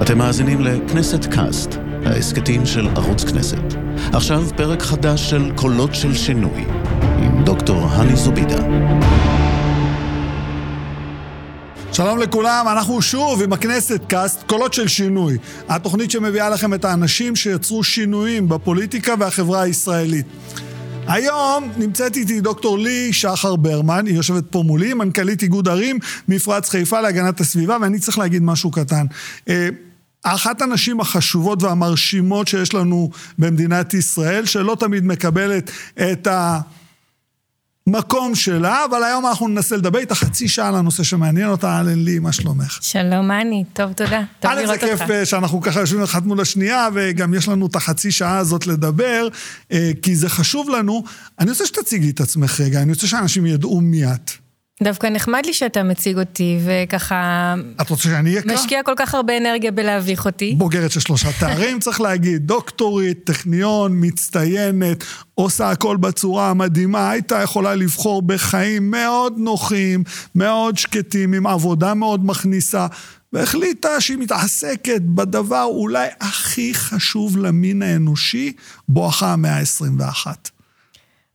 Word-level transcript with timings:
אתם 0.00 0.18
מאזינים 0.18 0.60
לכנסת 0.60 1.24
קאסט, 1.24 1.70
ההסכתים 2.04 2.66
של 2.66 2.88
ערוץ 2.88 3.24
כנסת. 3.24 3.74
עכשיו 4.12 4.42
פרק 4.56 4.82
חדש 4.82 5.30
של 5.30 5.52
קולות 5.54 5.94
של 5.94 6.14
שינוי, 6.14 6.64
עם 7.18 7.44
דוקטור 7.44 7.86
הני 7.90 8.16
זובידה. 8.16 8.62
שלום 11.92 12.18
לכולם, 12.18 12.66
אנחנו 12.72 13.02
שוב 13.02 13.42
עם 13.42 13.52
הכנסת 13.52 14.00
קאסט, 14.08 14.42
קולות 14.42 14.72
של 14.72 14.88
שינוי. 14.88 15.38
התוכנית 15.68 16.10
שמביאה 16.10 16.50
לכם 16.50 16.74
את 16.74 16.84
האנשים 16.84 17.36
שיצרו 17.36 17.84
שינויים 17.84 18.48
בפוליטיקה 18.48 19.14
והחברה 19.18 19.62
הישראלית. 19.62 20.26
היום 21.06 21.72
נמצאת 21.76 22.16
איתי 22.16 22.40
דוקטור 22.40 22.78
ליהי 22.78 23.12
שחר 23.12 23.56
ברמן, 23.56 24.06
היא 24.06 24.14
יושבת 24.14 24.44
פה 24.50 24.62
מולי, 24.66 24.94
מנכ"לית 24.94 25.42
איגוד 25.42 25.68
ערים, 25.68 25.98
מפרץ 26.28 26.68
חיפה 26.68 27.00
להגנת 27.00 27.40
הסביבה, 27.40 27.76
ואני 27.80 27.98
צריך 27.98 28.18
להגיד 28.18 28.42
משהו 28.42 28.70
קטן. 28.70 29.06
אה, 29.48 29.68
אחת 30.22 30.62
הנשים 30.62 31.00
החשובות 31.00 31.62
והמרשימות 31.62 32.48
שיש 32.48 32.74
לנו 32.74 33.10
במדינת 33.38 33.94
ישראל, 33.94 34.46
שלא 34.46 34.76
תמיד 34.80 35.04
מקבלת 35.04 35.70
את 36.12 36.26
ה... 36.26 36.60
מקום 37.86 38.34
שלה, 38.34 38.84
אבל 38.84 39.04
היום 39.04 39.26
אנחנו 39.26 39.48
ננסה 39.48 39.76
לדבר 39.76 39.98
איתה 39.98 40.14
חצי 40.14 40.48
שעה 40.48 40.68
על 40.68 40.74
הנושא 40.74 41.02
שמעניין 41.02 41.48
אותה. 41.48 41.68
אהלן 41.68 41.98
לי, 41.98 42.18
מה 42.18 42.32
שלומך? 42.32 42.78
שלום, 42.82 43.30
אני, 43.30 43.64
טוב, 43.72 43.92
תודה. 43.92 44.22
טוב 44.40 44.50
לראות 44.50 44.82
אותך. 44.82 44.82
א', 44.82 44.96
זה 44.96 45.06
כיף 45.06 45.24
שאנחנו 45.24 45.60
ככה 45.60 45.80
יושבים 45.80 46.02
אחת 46.02 46.22
מול 46.22 46.40
השנייה, 46.40 46.88
וגם 46.94 47.34
יש 47.34 47.48
לנו 47.48 47.66
את 47.66 47.76
החצי 47.76 48.10
שעה 48.10 48.38
הזאת 48.38 48.66
לדבר, 48.66 49.28
אה, 49.72 49.90
כי 50.02 50.16
זה 50.16 50.28
חשוב 50.28 50.70
לנו. 50.70 51.04
אני 51.38 51.50
רוצה 51.50 51.66
שתציגי 51.66 52.10
את 52.10 52.20
עצמך 52.20 52.60
רגע, 52.60 52.82
אני 52.82 52.92
רוצה 52.92 53.06
שאנשים 53.06 53.46
ידעו 53.46 53.80
מי 53.80 54.04
את. 54.04 54.41
דווקא 54.82 55.06
נחמד 55.06 55.42
לי 55.46 55.54
שאתה 55.54 55.82
מציג 55.82 56.18
אותי, 56.18 56.58
וככה... 56.64 57.54
את 57.80 57.90
רוצה 57.90 58.02
שאני 58.02 58.38
אקרא? 58.38 58.54
משקיע 58.54 58.82
כל 58.82 58.92
כך 58.96 59.14
הרבה 59.14 59.36
אנרגיה 59.38 59.70
בלהביך 59.70 60.26
אותי. 60.26 60.54
בוגרת 60.58 60.90
של 60.90 61.00
שלושה 61.00 61.28
תארים, 61.40 61.80
צריך 61.80 62.00
להגיד, 62.00 62.46
דוקטורית, 62.46 63.18
טכניון, 63.24 63.92
מצטיינת, 63.94 65.04
עושה 65.34 65.70
הכל 65.70 65.96
בצורה 65.96 66.50
המדהימה, 66.50 67.10
הייתה 67.10 67.42
יכולה 67.42 67.74
לבחור 67.74 68.22
בחיים 68.22 68.90
מאוד 68.90 69.34
נוחים, 69.36 70.04
מאוד 70.34 70.78
שקטים, 70.78 71.34
עם 71.34 71.46
עבודה 71.46 71.94
מאוד 71.94 72.26
מכניסה, 72.26 72.86
והחליטה 73.32 74.00
שהיא 74.00 74.18
מתעסקת 74.18 75.00
בדבר 75.00 75.64
אולי 75.64 76.08
הכי 76.20 76.74
חשוב 76.74 77.38
למין 77.38 77.82
האנושי, 77.82 78.52
בואכה 78.88 79.32
המאה 79.32 79.58
ה-21. 79.58 80.26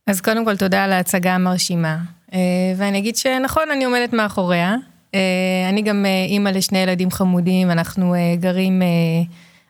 אז 0.06 0.20
קודם 0.20 0.44
כל, 0.44 0.56
תודה 0.56 0.84
על 0.84 0.92
ההצגה 0.92 1.34
המרשימה. 1.34 2.17
אה, 2.34 2.38
ואני 2.76 2.98
אגיד 2.98 3.16
שנכון, 3.16 3.70
אני 3.72 3.84
עומדת 3.84 4.12
מאחוריה. 4.12 4.76
אה, 5.14 5.20
אני 5.68 5.82
גם 5.82 6.06
אה, 6.06 6.24
אימא 6.28 6.48
לשני 6.48 6.78
ילדים 6.78 7.10
חמודים, 7.10 7.70
אנחנו 7.70 8.14
גרים, 8.40 8.82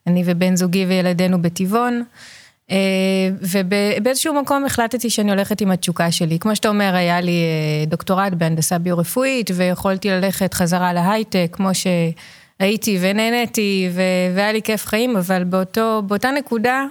אני 0.06 0.22
ובן 0.26 0.56
זוגי 0.56 0.84
וילדינו 0.84 1.42
בטבעון. 1.42 2.02
ובאיזשהו 3.52 4.34
מקום 4.34 4.64
החלטתי 4.64 5.10
שאני 5.10 5.30
הולכת 5.30 5.60
עם 5.60 5.70
התשוקה 5.70 6.10
שלי. 6.10 6.38
כמו 6.38 6.56
שאתה 6.56 6.68
אומר, 6.68 6.94
היה 6.94 7.20
לי 7.20 7.42
דוקטורט 7.86 8.32
בהנדסה 8.32 8.78
ביו-רפואית, 8.78 9.50
ויכולתי 9.54 10.10
ללכת 10.10 10.54
חזרה 10.54 10.92
להייטק, 10.92 11.48
כמו 11.52 11.70
שהייתי 11.74 12.98
ונהניתי, 13.00 13.88
והיה 14.34 14.52
לי 14.52 14.62
כיף 14.62 14.86
חיים, 14.86 15.16
אבל 15.16 15.44
באותו, 15.44 16.02
באותה 16.06 16.30
נקודה 16.30 16.84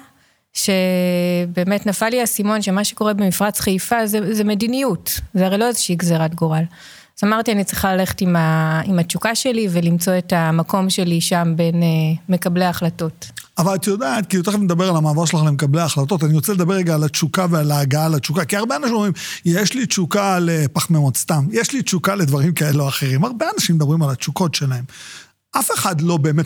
שבאמת 0.58 1.86
נפל 1.86 2.10
לי 2.10 2.22
האסימון 2.22 2.62
שמה 2.62 2.84
שקורה 2.84 3.14
במפרץ 3.14 3.60
חיפה 3.60 4.08
זה, 4.08 4.36
זה 4.36 4.44
מדיניות, 4.44 5.20
זה 5.34 5.46
הרי 5.46 5.58
לא 5.58 5.68
איזושהי 5.68 5.96
גזירת 5.96 6.36
גורל. 6.36 6.64
אז 7.18 7.24
אמרתי, 7.24 7.52
אני 7.52 7.64
צריכה 7.64 7.96
ללכת 7.96 8.22
עם, 8.22 8.36
ה, 8.36 8.82
עם 8.86 9.00
התשוקה 9.00 9.36
שלי 9.36 9.68
ולמצוא 9.72 10.18
את 10.18 10.34
המקום 10.34 10.90
שלי 10.90 11.22
שם 11.22 11.54
בין 11.56 11.84
אה, 11.84 11.88
מקבלי 12.30 12.66
ההחלטות. 12.66 13.32
אבל 13.58 13.76
את 13.76 13.88
יודעת, 13.88 14.26
כאילו 14.26 14.44
תכף 14.44 14.60
נדבר 14.60 14.90
על 14.90 14.96
המעבר 14.96 15.26
שלך 15.26 15.40
למקבלי 15.46 15.82
ההחלטות, 15.82 16.24
אני 16.24 16.34
רוצה 16.34 16.54
לדבר 16.54 16.74
רגע 16.74 16.96
על 16.96 17.04
התשוקה 17.04 17.46
ועל 17.50 17.72
ההגעה 17.72 18.10
לתשוקה, 18.10 18.46
כי 18.46 18.58
הרבה 18.58 18.76
אנשים 18.76 18.94
אומרים, 18.94 19.14
יש 19.46 19.74
לי 19.74 19.86
תשוקה 19.86 20.40
לפחמימות, 20.40 21.18
סתם, 21.18 21.46
יש 21.52 21.74
לי 21.74 21.82
תשוקה 21.82 22.16
לדברים 22.16 22.54
כאלה 22.54 22.84
או 22.84 22.88
אחרים. 22.88 23.26
הרבה 23.26 23.46
אנשים 23.56 23.76
מדברים 23.76 24.04
על 24.04 24.10
התשוקות 24.10 24.56
שלהם. 24.56 24.84
אף 25.60 25.72
אחד 25.72 26.02
לא 26.02 26.18
באמת, 26.18 26.46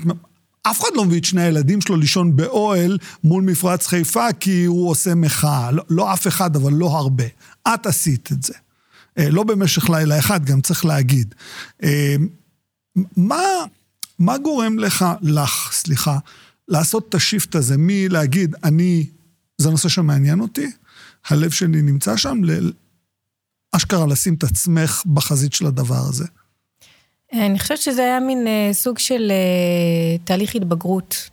אף 0.63 0.81
אחד 0.81 0.89
לא 0.95 1.05
מביא 1.05 1.19
את 1.19 1.25
שני 1.25 1.41
הילדים 1.41 1.81
שלו 1.81 1.95
לישון 1.95 2.35
באוהל 2.35 2.97
מול 3.23 3.43
מפרץ 3.43 3.87
חיפה 3.87 4.33
כי 4.39 4.65
הוא 4.65 4.89
עושה 4.89 5.15
מחאה. 5.15 5.71
לא, 5.71 5.83
לא 5.89 6.13
אף 6.13 6.27
אחד, 6.27 6.55
אבל 6.55 6.73
לא 6.73 6.87
הרבה. 6.87 7.23
את 7.67 7.85
עשית 7.85 8.31
את 8.31 8.43
זה. 8.43 8.53
אה, 9.17 9.29
לא 9.29 9.43
במשך 9.43 9.89
לילה 9.89 10.19
אחד, 10.19 10.45
גם 10.45 10.61
צריך 10.61 10.85
להגיד. 10.85 11.35
אה, 11.83 12.15
מה, 13.17 13.41
מה 14.19 14.37
גורם 14.37 14.79
לך, 14.79 15.05
לך, 15.21 15.69
סליחה, 15.73 16.17
לעשות 16.67 17.09
את 17.09 17.15
השיפט 17.15 17.55
הזה 17.55 17.75
מלהגיד, 17.77 18.55
אני, 18.63 19.07
זה 19.57 19.69
נושא 19.69 19.89
שמעניין 19.89 20.39
אותי, 20.39 20.71
הלב 21.29 21.51
שלי 21.51 21.81
נמצא 21.81 22.17
שם, 22.17 22.41
לאשכרה 23.75 24.07
לשים 24.07 24.33
את 24.33 24.43
עצמך 24.43 25.03
בחזית 25.13 25.53
של 25.53 25.65
הדבר 25.65 26.05
הזה? 26.09 26.25
אני 27.33 27.59
חושבת 27.59 27.77
שזה 27.77 28.03
היה 28.03 28.19
מין 28.19 28.47
אה, 28.47 28.69
סוג 28.73 28.99
של 28.99 29.31
אה, 29.31 30.17
תהליך 30.23 30.55
התבגרות. 30.55 31.29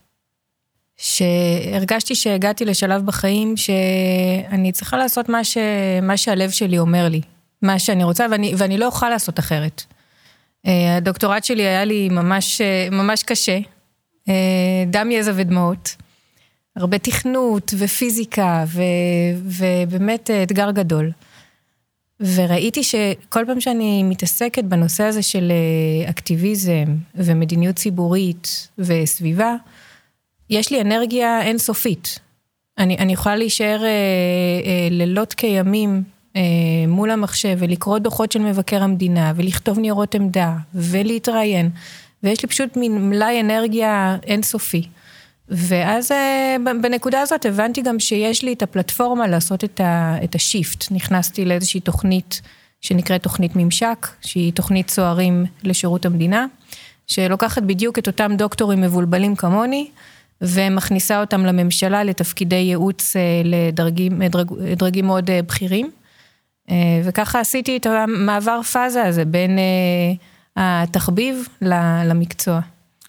שהרגשתי 0.96 2.14
שהגעתי 2.14 2.64
לשלב 2.64 3.06
בחיים 3.06 3.56
שאני 3.56 4.72
צריכה 4.72 4.96
לעשות 4.96 5.28
מה, 5.28 5.44
ש... 5.44 5.56
מה 6.02 6.16
שהלב 6.16 6.50
שלי 6.50 6.78
אומר 6.78 7.08
לי, 7.08 7.20
מה 7.62 7.78
שאני 7.78 8.04
רוצה, 8.04 8.26
ואני, 8.30 8.54
ואני 8.56 8.78
לא 8.78 8.86
אוכל 8.86 9.08
לעשות 9.08 9.38
אחרת. 9.38 9.82
אה, 10.66 10.96
הדוקטורט 10.96 11.44
שלי 11.44 11.62
היה 11.62 11.84
לי 11.84 12.08
ממש, 12.08 12.60
ממש 12.90 13.22
קשה, 13.22 13.58
דם, 14.86 15.10
יזע 15.10 15.32
ודמעות, 15.34 15.96
הרבה 16.76 16.98
תכנות 16.98 17.74
ופיזיקה, 17.78 18.64
ו... 18.66 18.82
ובאמת 19.44 20.30
אתגר 20.42 20.70
גדול. 20.70 21.10
וראיתי 22.20 22.82
שכל 22.82 23.44
פעם 23.46 23.60
שאני 23.60 24.02
מתעסקת 24.02 24.64
בנושא 24.64 25.04
הזה 25.04 25.22
של 25.22 25.52
אה, 25.52 26.10
אקטיביזם 26.10 26.84
ומדיניות 27.14 27.76
ציבורית 27.76 28.68
וסביבה, 28.78 29.54
יש 30.50 30.72
לי 30.72 30.80
אנרגיה 30.80 31.42
אינסופית. 31.42 32.18
אני, 32.78 32.96
אני 32.98 33.12
יכולה 33.12 33.36
להישאר 33.36 33.84
אה, 33.84 33.88
אה, 33.88 34.88
לילות 34.90 35.34
כימים 35.34 36.02
אה, 36.36 36.42
מול 36.88 37.10
המחשב 37.10 37.56
ולקרוא 37.58 37.98
דוחות 37.98 38.32
של 38.32 38.38
מבקר 38.38 38.82
המדינה 38.82 39.32
ולכתוב 39.36 39.78
ניירות 39.78 40.14
עמדה 40.14 40.52
ולהתראיין, 40.74 41.70
ויש 42.22 42.42
לי 42.42 42.48
פשוט 42.48 42.76
מין 42.76 43.10
מלאי 43.10 43.40
אנרגיה 43.40 44.16
אינסופי. 44.26 44.88
ואז 45.50 46.12
אה, 46.12 46.56
בנקודה 46.82 47.20
הזאת 47.20 47.46
הבנתי 47.46 47.82
גם 47.82 48.00
שיש 48.00 48.44
לי 48.44 48.52
את 48.52 48.62
הפלטפורמה 48.62 49.26
לעשות 49.26 49.64
את, 49.64 49.80
ה, 49.80 50.16
את 50.24 50.34
השיפט. 50.34 50.84
נכנסתי 50.90 51.44
לאיזושהי 51.44 51.80
תוכנית 51.80 52.40
שנקראת 52.80 53.22
תוכנית 53.22 53.56
ממשק, 53.56 54.06
שהיא 54.20 54.52
תוכנית 54.52 54.86
צוערים 54.86 55.44
לשירות 55.62 56.06
המדינה, 56.06 56.46
שלוקחת 57.06 57.62
בדיוק 57.62 57.98
את 57.98 58.06
אותם 58.06 58.32
דוקטורים 58.36 58.80
מבולבלים 58.80 59.36
כמוני, 59.36 59.90
ומכניסה 60.40 61.20
אותם 61.20 61.46
לממשלה 61.46 62.04
לתפקידי 62.04 62.56
ייעוץ 62.56 63.16
אה, 63.16 63.22
לדרגים 63.44 64.22
דרג, 64.24 64.52
דרגים 64.76 65.06
מאוד 65.06 65.30
אה, 65.30 65.42
בכירים. 65.42 65.90
וככה 67.04 67.40
עשיתי 67.40 67.76
את 67.76 67.86
המעבר 67.86 68.62
פאזה 68.62 69.04
הזה 69.04 69.24
בין 69.24 69.58
התחביב 70.56 71.48
למקצוע. 72.04 72.60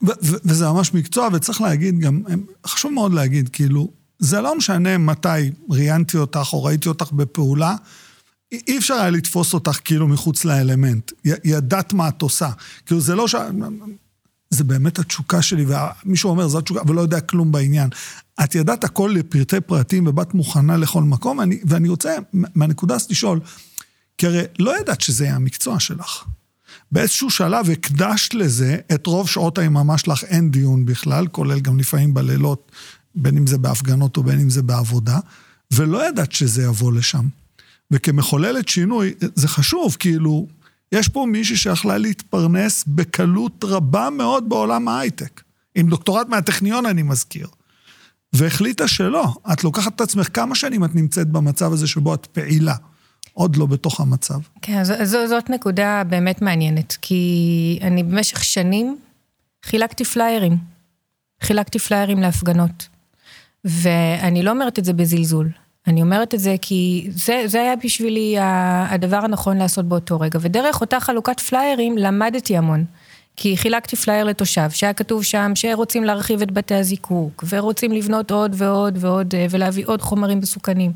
וזה 0.01 0.67
ממש 0.67 0.93
מקצוע, 0.93 1.29
וצריך 1.33 1.61
להגיד 1.61 1.99
גם, 1.99 2.21
חשוב 2.67 2.91
מאוד 2.91 3.13
להגיד, 3.13 3.49
כאילו, 3.49 3.91
זה 4.19 4.41
לא 4.41 4.57
משנה 4.57 4.97
מתי 4.97 5.51
ראיינתי 5.69 6.17
אותך 6.17 6.49
או 6.53 6.63
ראיתי 6.63 6.89
אותך 6.89 7.11
בפעולה, 7.11 7.75
אי 8.51 8.77
אפשר 8.77 8.93
היה 8.93 9.09
לתפוס 9.09 9.53
אותך 9.53 9.79
כאילו 9.85 10.07
מחוץ 10.07 10.45
לאלמנט. 10.45 11.11
י, 11.25 11.29
ידעת 11.43 11.93
מה 11.93 12.07
את 12.07 12.21
עושה. 12.21 12.49
כאילו, 12.85 13.01
זה 13.01 13.15
לא 13.15 13.27
ש... 13.27 13.35
זה 14.49 14.63
באמת 14.63 15.00
התשוקה 15.00 15.41
שלי, 15.41 15.65
ומישהו 15.65 16.29
אומר, 16.29 16.47
זו 16.47 16.59
התשוקה, 16.59 16.81
ולא 16.88 17.01
יודע 17.01 17.19
כלום 17.19 17.51
בעניין. 17.51 17.89
את 18.44 18.56
ידעת 18.56 18.83
הכל 18.83 19.12
לפרטי 19.15 19.62
פרטים 19.62 20.07
ובאת 20.07 20.33
מוכנה 20.33 20.77
לכל 20.77 21.03
מקום, 21.03 21.41
אני, 21.41 21.59
ואני 21.65 21.89
רוצה 21.89 22.15
מהנקודה 22.33 22.95
הזאת 22.95 23.12
לשאול, 23.12 23.39
כי 24.18 24.27
הרי 24.27 24.44
לא 24.59 24.79
ידעת 24.79 25.01
שזה 25.01 25.24
יהיה 25.24 25.35
המקצוע 25.35 25.79
שלך. 25.79 26.25
באיזשהו 26.91 27.30
שלב 27.30 27.69
הקדשת 27.69 28.33
לזה 28.33 28.77
את 28.94 29.07
רוב 29.07 29.30
שעות 29.30 29.57
היממה 29.57 29.97
שלך, 29.97 30.24
אין 30.24 30.51
דיון 30.51 30.86
בכלל, 30.86 31.27
כולל 31.27 31.59
גם 31.59 31.80
לפעמים 31.80 32.13
בלילות, 32.13 32.71
בין 33.15 33.38
אם 33.38 33.47
זה 33.47 33.57
בהפגנות 33.57 34.18
או 34.18 34.24
בין 34.24 34.39
אם 34.39 34.50
זה 34.50 34.62
בעבודה, 34.62 35.19
ולא 35.74 36.07
ידעת 36.07 36.31
שזה 36.31 36.63
יבוא 36.63 36.94
לשם. 36.94 37.27
וכמחוללת 37.91 38.68
שינוי, 38.68 39.13
זה 39.36 39.47
חשוב, 39.47 39.95
כאילו, 40.00 40.47
יש 40.91 41.07
פה 41.07 41.25
מישהי 41.31 41.57
שיכלה 41.57 41.97
להתפרנס 41.97 42.83
בקלות 42.88 43.63
רבה 43.68 44.09
מאוד 44.09 44.50
בעולם 44.50 44.88
ההייטק. 44.88 45.41
עם 45.75 45.89
דוקטורט 45.89 46.30
מהטכניון, 46.30 46.86
אני 46.86 47.03
מזכיר. 47.03 47.47
והחליטה 48.33 48.88
שלא. 48.88 49.33
את 49.53 49.63
לוקחת 49.63 49.95
את 49.95 50.01
עצמך 50.01 50.30
כמה 50.33 50.56
שנים 50.56 50.83
את 50.83 50.95
נמצאת 50.95 51.27
במצב 51.27 51.74
הזה 51.74 51.88
שבו 51.88 52.13
את 52.13 52.25
פעילה. 52.25 52.75
עוד 53.39 53.56
לא 53.56 53.65
בתוך 53.65 54.00
המצב. 54.00 54.39
כן, 54.62 54.83
ז, 54.83 54.91
ז, 55.03 55.15
זאת 55.30 55.50
נקודה 55.50 56.03
באמת 56.09 56.41
מעניינת, 56.41 56.97
כי 57.01 57.80
אני 57.81 58.03
במשך 58.03 58.44
שנים 58.44 58.97
חילקתי 59.63 60.06
פליירים. 60.06 60.57
חילקתי 61.41 61.80
פליירים 61.80 62.19
להפגנות. 62.19 62.88
ואני 63.65 64.44
לא 64.44 64.51
אומרת 64.51 64.80
את 64.80 64.86
זה 64.86 64.94
בזלזול. 64.94 65.50
אני 65.88 66.01
אומרת 66.01 66.33
את 66.33 66.39
זה 66.39 66.56
כי 66.62 67.07
זה, 67.12 67.44
זה 67.45 67.62
היה 67.62 67.75
בשבילי 67.83 68.36
הדבר 68.89 69.18
הנכון 69.18 69.57
לעשות 69.57 69.86
באותו 69.86 70.19
רגע. 70.19 70.39
ודרך 70.41 70.81
אותה 70.81 71.00
חלוקת 71.00 71.39
פליירים 71.39 71.97
למדתי 71.97 72.57
המון. 72.57 72.86
כי 73.36 73.57
חילקתי 73.57 73.95
פלייר 73.95 74.24
לתושב, 74.24 74.69
שהיה 74.69 74.94
כתוב 74.94 75.24
שם 75.24 75.51
שרוצים 75.56 76.03
להרחיב 76.03 76.41
את 76.41 76.51
בתי 76.51 76.75
הזיקוק, 76.75 77.44
ורוצים 77.50 77.91
לבנות 77.91 78.31
עוד 78.31 78.56
ועוד 78.57 78.97
ועוד, 79.01 79.36
אה, 79.36 79.45
ולהביא 79.50 79.83
עוד 79.88 80.01
חומרים 80.01 80.39
מסוכנים. 80.39 80.91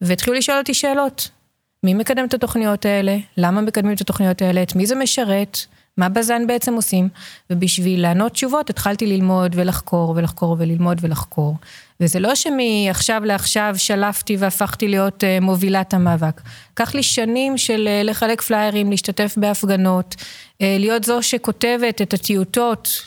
והתחילו 0.00 0.36
לשאול 0.36 0.58
אותי 0.58 0.74
שאלות. 0.74 1.37
מי 1.84 1.94
מקדם 1.94 2.24
את 2.24 2.34
התוכניות 2.34 2.86
האלה? 2.86 3.16
למה 3.36 3.60
מקדמים 3.60 3.92
את 3.92 4.00
התוכניות 4.00 4.42
האלה? 4.42 4.62
את 4.62 4.76
מי 4.76 4.86
זה 4.86 4.94
משרת? 4.94 5.58
מה 5.96 6.08
בז"ן 6.08 6.46
בעצם 6.46 6.74
עושים? 6.74 7.08
ובשביל 7.50 8.02
לענות 8.02 8.32
תשובות 8.32 8.70
התחלתי 8.70 9.06
ללמוד 9.06 9.52
ולחקור 9.56 10.14
ולחקור 10.16 10.56
וללמוד 10.58 10.98
ולחקור. 11.00 11.56
וזה 12.00 12.20
לא 12.20 12.34
שמעכשיו 12.34 13.22
לעכשיו 13.24 13.74
שלפתי 13.76 14.36
והפכתי 14.36 14.88
להיות 14.88 15.24
uh, 15.24 15.44
מובילת 15.44 15.94
המאבק. 15.94 16.40
לקח 16.72 16.94
לי 16.94 17.02
שנים 17.02 17.58
של 17.58 17.88
uh, 17.88 18.06
לחלק 18.06 18.40
פליירים, 18.40 18.90
להשתתף 18.90 19.34
בהפגנות, 19.36 20.14
uh, 20.14 20.64
להיות 20.78 21.04
זו 21.04 21.22
שכותבת 21.22 22.02
את 22.02 22.14
הטיוטות 22.14 23.02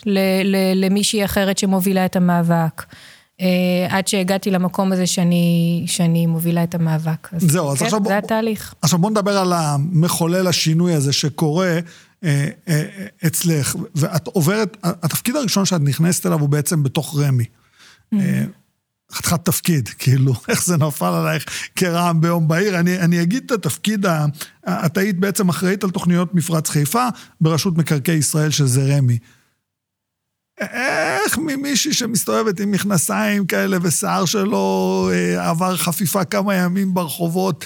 למישהי 0.74 1.24
אחרת 1.24 1.58
שמובילה 1.58 2.04
את 2.04 2.16
המאבק. 2.16 2.82
Uh, 3.42 3.44
עד 3.88 4.08
שהגעתי 4.08 4.50
למקום 4.50 4.92
הזה 4.92 5.06
שאני, 5.06 5.84
שאני 5.86 6.26
מובילה 6.26 6.64
את 6.64 6.74
המאבק. 6.74 7.28
אז 7.32 7.42
זהו, 7.42 7.72
אז 7.72 7.78
כן, 7.78 7.84
עכשיו... 7.84 8.00
זה 8.06 8.18
התהליך. 8.18 8.74
עכשיו 8.82 8.98
בוא 8.98 9.10
נדבר 9.10 9.38
על 9.38 9.52
המחולל 9.52 10.46
השינוי 10.46 10.94
הזה 10.94 11.12
שקורה 11.12 11.78
אה, 12.24 12.48
אה, 12.68 12.82
אצלך, 13.26 13.76
ואת 13.94 14.26
עוברת, 14.26 14.76
התפקיד 14.82 15.36
הראשון 15.36 15.64
שאת 15.64 15.80
נכנסת 15.80 16.26
אליו 16.26 16.40
הוא 16.40 16.48
בעצם 16.48 16.82
בתוך 16.82 17.18
רמ"י. 17.18 17.44
Mm-hmm. 18.14 18.18
חתיכת 19.12 19.44
תפקיד, 19.44 19.88
כאילו, 19.98 20.34
איך 20.48 20.64
זה 20.64 20.76
נפל 20.76 21.12
עלייך 21.14 21.44
כרעם 21.76 22.20
ביום 22.20 22.48
בהיר. 22.48 22.80
אני, 22.80 22.98
אני 22.98 23.22
אגיד 23.22 23.42
את 23.46 23.50
התפקיד, 23.50 24.06
את 24.68 24.98
היית 24.98 25.18
בעצם 25.18 25.48
אחראית 25.48 25.84
על 25.84 25.90
תוכניות 25.90 26.34
מפרץ 26.34 26.70
חיפה 26.70 27.08
ברשות 27.40 27.76
מקרקעי 27.76 28.16
ישראל, 28.16 28.50
שזה 28.50 28.96
רמ"י. 28.96 29.18
איך 30.72 31.38
ממישהי 31.38 31.92
שמסתובבת 31.92 32.60
עם 32.60 32.70
מכנסיים 32.70 33.46
כאלה 33.46 33.76
ושיער 33.82 34.24
שלו 34.24 35.10
עבר 35.38 35.76
חפיפה 35.76 36.24
כמה 36.24 36.54
ימים 36.54 36.94
ברחובות, 36.94 37.64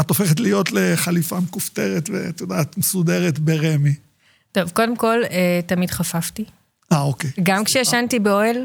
את 0.00 0.08
הופכת 0.08 0.40
להיות 0.40 0.72
לחליפה 0.72 1.40
מכופתרת 1.40 2.10
ואת 2.12 2.40
יודעת, 2.40 2.78
מסודרת 2.78 3.38
ברמי. 3.38 3.94
טוב, 4.52 4.70
קודם 4.70 4.96
כל, 4.96 5.18
אה, 5.30 5.60
תמיד 5.66 5.90
חפפתי. 5.90 6.44
אה, 6.92 7.00
אוקיי. 7.00 7.30
גם 7.42 7.64
כשישנתי 7.64 8.18
באוהל, 8.18 8.56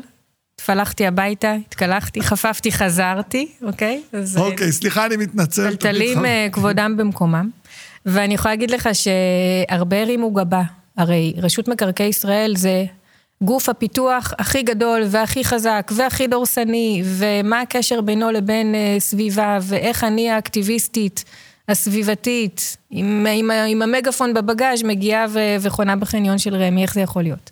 התפלחתי 0.55 1.07
הביתה, 1.07 1.55
התקלחתי, 1.67 2.21
חפפתי, 2.21 2.71
חזרתי, 2.71 3.47
אוקיי? 3.61 4.01
אז, 4.13 4.37
אה, 4.37 4.41
אוקיי, 4.41 4.71
סליחה, 4.71 5.05
אני 5.05 5.17
מתנצל. 5.17 5.75
טלטלים 5.75 6.25
אה, 6.25 6.47
כבודם 6.51 6.97
במקומם. 6.97 7.49
ואני 8.05 8.33
יכולה 8.33 8.53
להגיד 8.53 8.71
לך 8.71 8.89
שהרבה 8.93 10.01
הרימו 10.01 10.31
גבה. 10.31 10.61
הרי 10.97 11.33
רשות 11.37 11.67
מקרקעי 11.67 12.07
ישראל 12.07 12.53
זה 12.57 12.85
גוף 13.41 13.69
הפיתוח 13.69 14.33
הכי 14.39 14.63
גדול 14.63 15.03
והכי 15.07 15.43
חזק 15.43 15.91
והכי 15.95 16.27
דורסני, 16.27 17.01
ומה 17.05 17.61
הקשר 17.61 18.01
בינו 18.01 18.31
לבין 18.31 18.75
uh, 18.75 18.99
סביבה, 18.99 19.57
ואיך 19.61 20.03
אני 20.03 20.29
האקטיביסטית 20.29 21.23
הסביבתית, 21.67 22.77
עם, 22.91 23.27
עם, 23.33 23.51
עם 23.51 23.81
המגפון 23.81 24.33
בבגאז' 24.33 24.83
מגיעה 24.83 25.25
ו, 25.29 25.39
וחונה 25.61 25.95
בחניון 25.95 26.37
של 26.37 26.55
רמי, 26.55 26.81
איך 26.81 26.93
זה 26.93 27.01
יכול 27.01 27.23
להיות? 27.23 27.51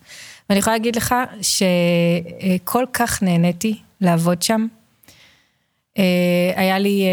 ואני 0.50 0.60
יכולה 0.60 0.76
להגיד 0.76 0.96
לך 0.96 1.16
שכל 1.42 2.86
כך 2.94 3.24
נהניתי 3.24 3.78
לעבוד 4.02 4.42
שם. 4.42 4.68
Uh, 5.98 6.00
היה 6.56 6.80
לי 6.80 7.06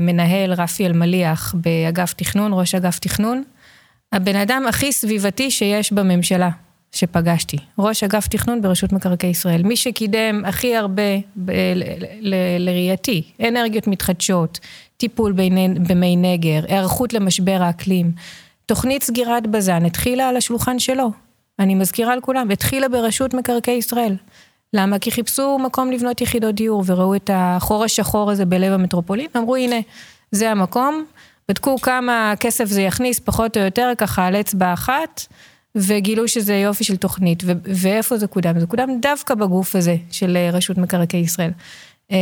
מנהל, 0.00 0.52
רפי 0.52 0.86
אלמליח, 0.86 1.54
באגף 1.54 2.12
תכנון, 2.12 2.50
ראש 2.54 2.74
אגף 2.74 2.98
תכנון, 2.98 3.42
הבן 4.12 4.36
אדם 4.36 4.64
הכי 4.68 4.92
סביבתי 4.92 5.50
שיש 5.50 5.92
בממשלה. 5.92 6.50
שפגשתי, 6.98 7.56
ראש 7.78 8.04
אגף 8.04 8.28
תכנון 8.28 8.62
ברשות 8.62 8.92
מקרקעי 8.92 9.30
ישראל, 9.30 9.62
מי 9.62 9.76
שקידם 9.76 10.42
הכי 10.44 10.76
הרבה 10.76 11.02
לראייתי, 12.58 13.22
אנרגיות 13.48 13.86
מתחדשות, 13.86 14.58
טיפול 14.96 15.32
במי 15.88 16.16
נגר, 16.16 16.60
היערכות 16.68 17.12
למשבר 17.12 17.58
האקלים, 17.60 18.12
תוכנית 18.66 19.02
סגירת 19.02 19.46
בז"ן 19.46 19.84
התחילה 19.84 20.28
על 20.28 20.36
השולחן 20.36 20.78
שלו, 20.78 21.10
אני 21.58 21.74
מזכירה 21.74 22.16
לכולם, 22.16 22.50
התחילה 22.50 22.88
ברשות 22.88 23.34
מקרקעי 23.34 23.74
ישראל. 23.74 24.16
למה? 24.72 24.98
כי 24.98 25.10
חיפשו 25.10 25.58
מקום 25.58 25.90
לבנות 25.90 26.20
יחידות 26.20 26.54
דיור 26.54 26.82
וראו 26.86 27.14
את 27.14 27.30
החור 27.34 27.84
השחור 27.84 28.30
הזה 28.30 28.44
בלב 28.44 28.72
המטרופולין, 28.72 29.26
אמרו 29.36 29.56
הנה, 29.56 29.76
זה 30.32 30.50
המקום, 30.50 31.04
בדקו 31.48 31.78
כמה 31.78 32.34
כסף 32.40 32.64
זה 32.64 32.82
יכניס 32.82 33.18
פחות 33.18 33.56
או 33.56 33.62
יותר 33.62 33.92
ככה 33.98 34.26
על 34.26 34.36
אצבע 34.36 34.72
אחת. 34.72 35.26
וגילו 35.74 36.28
שזה 36.28 36.54
יופי 36.54 36.84
של 36.84 36.96
תוכנית, 36.96 37.42
ו- 37.46 37.52
ואיפה 37.64 38.16
זה 38.16 38.26
קודם? 38.26 38.60
זה 38.60 38.66
קודם 38.66 38.88
דווקא 39.02 39.34
בגוף 39.34 39.76
הזה 39.76 39.96
של 40.10 40.36
אה, 40.36 40.50
רשות 40.52 40.78
מקרקעי 40.78 41.20
ישראל. 41.20 41.50
אה, 42.12 42.16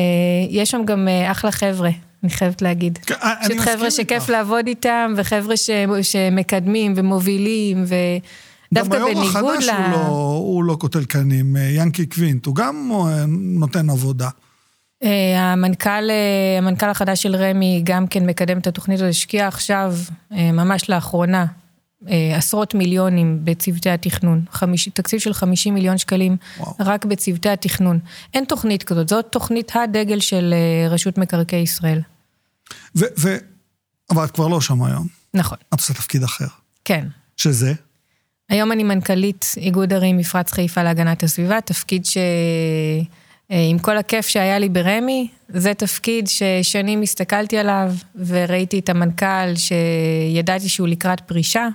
יש 0.50 0.70
שם 0.70 0.82
גם 0.84 1.08
אה, 1.08 1.30
אחלה 1.30 1.50
חבר'ה, 1.52 1.90
אני 2.22 2.30
חייבת 2.30 2.62
להגיד. 2.62 2.98
כן, 2.98 3.14
אני 3.22 3.54
מסכים 3.54 3.60
חבר'ה 3.60 3.90
שכיף 3.90 4.28
לעבוד 4.28 4.66
איתם, 4.66 5.14
וחבר'ה 5.16 5.56
ש- 5.56 5.70
שמקדמים 6.02 6.92
ומובילים, 6.96 7.84
ודווקא 8.72 8.98
בניגוד 8.98 9.14
ל... 9.14 9.16
גם 9.16 9.16
היום 9.16 9.26
החדש 9.26 9.68
הוא, 9.68 9.90
לא, 9.92 10.06
הוא 10.38 10.64
לא 10.64 10.74
קוטל 10.80 11.04
קנים, 11.04 11.56
ינקי 11.56 12.06
קווינט, 12.06 12.46
הוא 12.46 12.54
גם 12.54 12.90
נותן 13.58 13.90
עבודה. 13.90 14.28
המנכ"ל, 15.36 16.10
המנכ"ל 16.58 16.88
החדש 16.88 17.22
של 17.22 17.36
רמ"י 17.36 17.80
גם 17.84 18.06
כן 18.06 18.26
מקדם 18.26 18.58
את 18.58 18.66
התוכנית 18.66 18.98
הזאת, 19.00 19.10
השקיע 19.10 19.48
עכשיו, 19.48 19.94
ממש 20.30 20.90
לאחרונה, 20.90 21.46
עשרות 22.36 22.74
מיליונים 22.74 23.40
בצוותי 23.44 23.90
התכנון, 23.90 24.44
חמיש, 24.50 24.88
תקציב 24.88 25.20
של 25.20 25.32
50 25.32 25.74
מיליון 25.74 25.98
שקלים 25.98 26.36
וואו. 26.58 26.74
רק 26.80 27.04
בצוותי 27.04 27.48
התכנון. 27.48 27.98
אין 28.34 28.44
תוכנית 28.44 28.82
כזאת, 28.82 29.08
זאת 29.08 29.26
תוכנית 29.30 29.72
הדגל 29.76 30.20
של 30.20 30.54
אה, 30.54 30.88
רשות 30.88 31.18
מקרקעי 31.18 31.60
ישראל. 31.60 32.00
ו... 32.96 33.04
ו... 33.18 33.36
אבל 34.10 34.24
את 34.24 34.30
כבר 34.30 34.48
לא 34.48 34.60
שם 34.60 34.82
היום. 34.82 35.06
נכון. 35.34 35.58
את 35.68 35.80
עושה 35.80 35.94
תפקיד 35.94 36.22
אחר. 36.22 36.46
כן. 36.84 37.06
שזה? 37.36 37.72
היום 38.48 38.72
אני 38.72 38.84
מנכ"לית 38.84 39.54
איגוד 39.56 39.92
ערים 39.92 40.16
מפרץ 40.16 40.52
חיפה 40.52 40.82
להגנת 40.82 41.22
הסביבה, 41.22 41.60
תפקיד 41.60 42.04
ש... 42.04 42.16
אה, 43.50 43.66
עם 43.70 43.78
כל 43.78 43.98
הכיף 43.98 44.26
שהיה 44.26 44.58
לי 44.58 44.68
ברמי, 44.68 45.28
זה 45.48 45.74
תפקיד 45.74 46.26
ששנים 46.28 47.02
הסתכלתי 47.02 47.58
עליו 47.58 47.92
וראיתי 48.26 48.78
את 48.78 48.88
המנכ"ל 48.88 49.54
שידעתי 49.56 50.68
שהוא 50.68 50.88
לקראת 50.88 51.20
פרישה, 51.20 51.62
אה, 51.62 51.68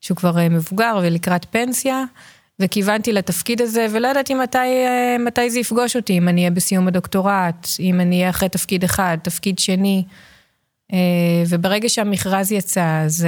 שהוא 0.00 0.16
כבר 0.16 0.38
אה, 0.38 0.48
מבוגר 0.48 0.98
ולקראת 1.02 1.44
פנסיה, 1.44 2.04
וכיוונתי 2.60 3.12
לתפקיד 3.12 3.60
הזה, 3.60 3.86
ולא 3.92 4.08
ידעתי 4.08 4.34
מתי, 4.34 4.58
אה, 4.58 5.16
מתי 5.26 5.50
זה 5.50 5.58
יפגוש 5.58 5.96
אותי, 5.96 6.18
אם 6.18 6.28
אני 6.28 6.40
אהיה 6.40 6.50
בסיום 6.50 6.88
הדוקטורט, 6.88 7.68
אם 7.80 8.00
אני 8.00 8.16
אהיה 8.16 8.30
אחרי 8.30 8.48
תפקיד 8.48 8.84
אחד, 8.84 9.18
תפקיד 9.22 9.58
שני. 9.58 10.04
וברגע 11.48 11.88
שהמכרז 11.88 12.52
יצא, 12.52 13.02
אז 13.04 13.26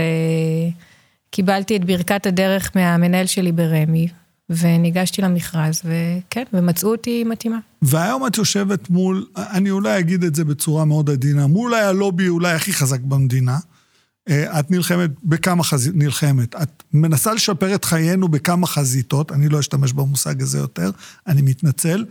קיבלתי 1.30 1.76
את 1.76 1.84
ברכת 1.84 2.26
הדרך 2.26 2.70
מהמנהל 2.74 3.26
שלי 3.26 3.52
ברמ"י, 3.52 4.08
וניגשתי 4.50 5.22
למכרז, 5.22 5.82
וכן, 5.84 6.44
ומצאו 6.52 6.90
אותי 6.90 7.24
מתאימה. 7.24 7.58
והיום 7.82 8.26
את 8.26 8.38
יושבת 8.38 8.90
מול, 8.90 9.26
אני 9.36 9.70
אולי 9.70 9.98
אגיד 9.98 10.24
את 10.24 10.34
זה 10.34 10.44
בצורה 10.44 10.84
מאוד 10.84 11.10
עדינה, 11.10 11.46
מול 11.46 11.74
הלובי 11.74 12.28
אולי 12.28 12.52
הכי 12.52 12.72
חזק 12.72 13.00
במדינה. 13.00 13.58
אה, 14.28 14.60
את 14.60 14.70
נלחמת 14.70 15.10
בכמה 15.24 15.64
חזיתות, 15.64 15.98
נלחמת. 15.98 16.54
את 16.54 16.82
מנסה 16.92 17.34
לשפר 17.34 17.74
את 17.74 17.84
חיינו 17.84 18.28
בכמה 18.28 18.66
חזיתות, 18.66 19.32
אני 19.32 19.48
לא 19.48 19.60
אשתמש 19.60 19.92
במושג 19.92 20.42
הזה 20.42 20.58
יותר, 20.58 20.90
אני 21.26 21.42
מתנצל. 21.42 22.04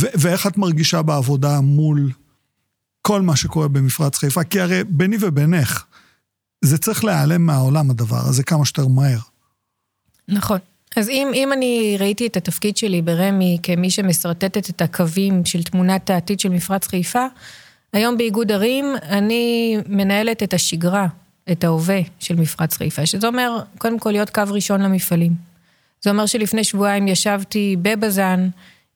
ו- 0.00 0.06
ואיך 0.14 0.46
את 0.46 0.58
מרגישה 0.58 1.02
בעבודה 1.02 1.60
מול 1.60 2.10
כל 3.02 3.22
מה 3.22 3.36
שקורה 3.36 3.68
במפרץ 3.68 4.18
חיפה? 4.18 4.44
כי 4.44 4.60
הרי 4.60 4.84
ביני 4.84 5.16
ובינך, 5.20 5.84
זה 6.64 6.78
צריך 6.78 7.04
להיעלם 7.04 7.46
מהעולם 7.46 7.90
הדבר 7.90 8.28
הזה 8.28 8.42
כמה 8.42 8.64
שיותר 8.64 8.86
מהר. 8.86 9.18
נכון. 10.28 10.58
אז 10.96 11.08
אם, 11.08 11.30
אם 11.34 11.52
אני 11.52 11.96
ראיתי 12.00 12.26
את 12.26 12.36
התפקיד 12.36 12.76
שלי 12.76 13.02
ברמ"י 13.02 13.58
כמי 13.62 13.90
שמשרטטת 13.90 14.70
את 14.70 14.82
הקווים 14.82 15.44
של 15.44 15.62
תמונת 15.62 16.10
העתיד 16.10 16.40
של 16.40 16.48
מפרץ 16.48 16.86
חיפה, 16.86 17.26
היום 17.92 18.16
באיגוד 18.16 18.52
ערים 18.52 18.84
אני 19.02 19.76
מנהלת 19.88 20.42
את 20.42 20.54
השגרה 20.54 21.06
את 21.52 21.64
ההווה 21.64 22.00
של 22.18 22.36
מפרץ 22.36 22.76
חיפה, 22.76 23.06
שזה 23.06 23.26
אומר, 23.26 23.58
קודם 23.78 23.98
כל 23.98 24.10
להיות 24.10 24.30
קו 24.30 24.42
ראשון 24.50 24.82
למפעלים. 24.82 25.32
זה 26.02 26.10
אומר 26.10 26.26
שלפני 26.26 26.64
שבועיים 26.64 27.08
ישבתי 27.08 27.76
בבז"ן 27.82 28.48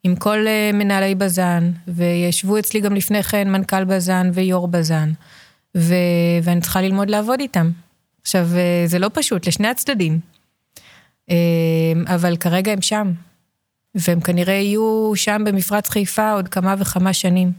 עם 0.02 0.16
כל 0.16 0.46
אה, 0.46 0.70
מנהלי 0.74 1.14
בז"ן, 1.14 1.70
וישבו 1.88 2.58
אצלי 2.58 2.80
גם 2.80 2.94
לפני 2.94 3.22
כן 3.22 3.50
מנכ"ל 3.50 3.84
בז"ן 3.84 4.30
ויו"ר 4.34 4.66
בז"ן, 4.66 5.12
ו... 5.76 5.94
ואני 6.42 6.60
צריכה 6.60 6.80
ללמוד 6.80 7.10
לעבוד 7.10 7.40
איתם. 7.40 7.70
עכשיו, 8.22 8.48
אה, 8.56 8.82
זה 8.86 8.98
לא 8.98 9.10
פשוט, 9.14 9.46
לשני 9.46 9.68
הצדדים. 9.68 10.20
אה, 11.30 12.14
אבל 12.14 12.36
כרגע 12.36 12.72
הם 12.72 12.82
שם. 12.82 13.12
והם 13.94 14.20
כנראה 14.20 14.54
יהיו 14.54 15.12
שם 15.14 15.42
במפרץ 15.46 15.88
חיפה 15.88 16.32
עוד 16.32 16.48
כמה 16.48 16.74
וכמה 16.78 17.12
שנים. 17.12 17.52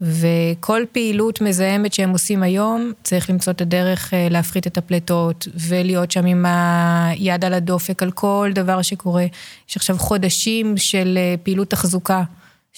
וכל 0.00 0.82
פעילות 0.92 1.40
מזהמת 1.40 1.92
שהם 1.92 2.10
עושים 2.10 2.42
היום, 2.42 2.92
צריך 3.02 3.30
למצוא 3.30 3.52
את 3.52 3.60
הדרך 3.60 4.14
אה, 4.14 4.28
להפחית 4.30 4.66
את 4.66 4.78
הפליטות 4.78 5.48
ולהיות 5.54 6.10
שם 6.10 6.26
עם 6.26 6.44
היד 6.46 7.44
על 7.44 7.54
הדופק 7.54 8.02
על 8.02 8.10
כל 8.10 8.50
דבר 8.54 8.82
שקורה. 8.82 9.24
יש 9.68 9.76
עכשיו 9.76 9.98
חודשים 9.98 10.76
של 10.76 11.18
אה, 11.18 11.34
פעילות 11.42 11.70
תחזוקה 11.70 12.22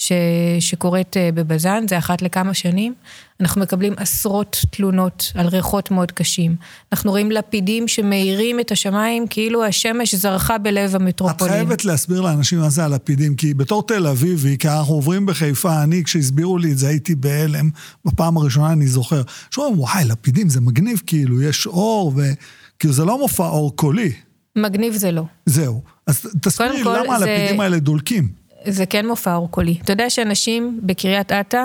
ש, 0.01 0.13
שקורית 0.61 1.17
אה, 1.17 1.31
בבז"ן, 1.35 1.85
זה 1.89 1.99
אחת 1.99 2.23
לכמה 2.23 2.55
שנים. 2.55 2.95
אנחנו 3.41 3.61
מקבלים 3.61 3.95
עשרות 3.97 4.65
תלונות 4.71 5.33
על 5.35 5.47
ריחות 5.47 5.91
מאוד 5.91 6.13
קשים. 6.13 6.57
אנחנו 6.93 7.11
רואים 7.11 7.31
לפידים 7.31 7.89
שמאירים 7.89 8.61
את 8.61 8.73
השמיים 8.73 9.27
כאילו 9.31 9.65
השמש 9.65 10.15
זרחה 10.15 10.59
בלב 10.59 10.95
המטרופולין. 10.95 11.53
את 11.53 11.59
חייבת 11.59 11.85
להסביר 11.85 12.21
לאנשים 12.21 12.59
מה 12.59 12.69
זה 12.69 12.85
הלפידים, 12.85 13.35
כי 13.37 13.55
בתור 13.55 13.83
תל 13.87 14.07
אביבי, 14.07 14.57
כי 14.59 14.69
אנחנו 14.69 14.95
עוברים 14.95 15.27
בחיפה, 15.27 15.83
אני, 15.83 16.05
כשהסבירו 16.05 16.59
לי 16.59 16.73
את 16.73 16.79
זה, 16.79 16.89
הייתי 16.89 17.15
בהלם, 17.15 17.71
בפעם 18.05 18.37
הראשונה 18.37 18.73
אני 18.73 18.87
זוכר. 18.87 19.23
שאומרים, 19.51 19.81
וואי, 19.81 20.05
לפידים 20.05 20.49
זה 20.49 20.61
מגניב, 20.61 21.03
כאילו, 21.07 21.43
יש 21.43 21.67
אור, 21.67 22.13
וכאילו, 22.17 22.95
זה 22.95 23.05
לא 23.05 23.19
מופע 23.19 23.47
אור 23.47 23.77
קולי. 23.77 24.13
מגניב 24.57 24.95
זה 24.95 25.11
לא. 25.11 25.25
זהו. 25.47 25.83
אז 26.07 26.27
תסבירי 26.43 26.83
למה 26.83 27.19
זה... 27.19 27.25
הלפידים 27.25 27.61
האלה 27.61 27.79
דולקים. 27.79 28.40
זה 28.65 28.87
כן 28.87 29.07
מופע 29.07 29.35
אור 29.35 29.51
קולי. 29.51 29.79
אתה 29.83 29.93
יודע 29.93 30.11
שאנשים 30.11 30.81
בקריית 30.83 31.33
אתא 31.33 31.65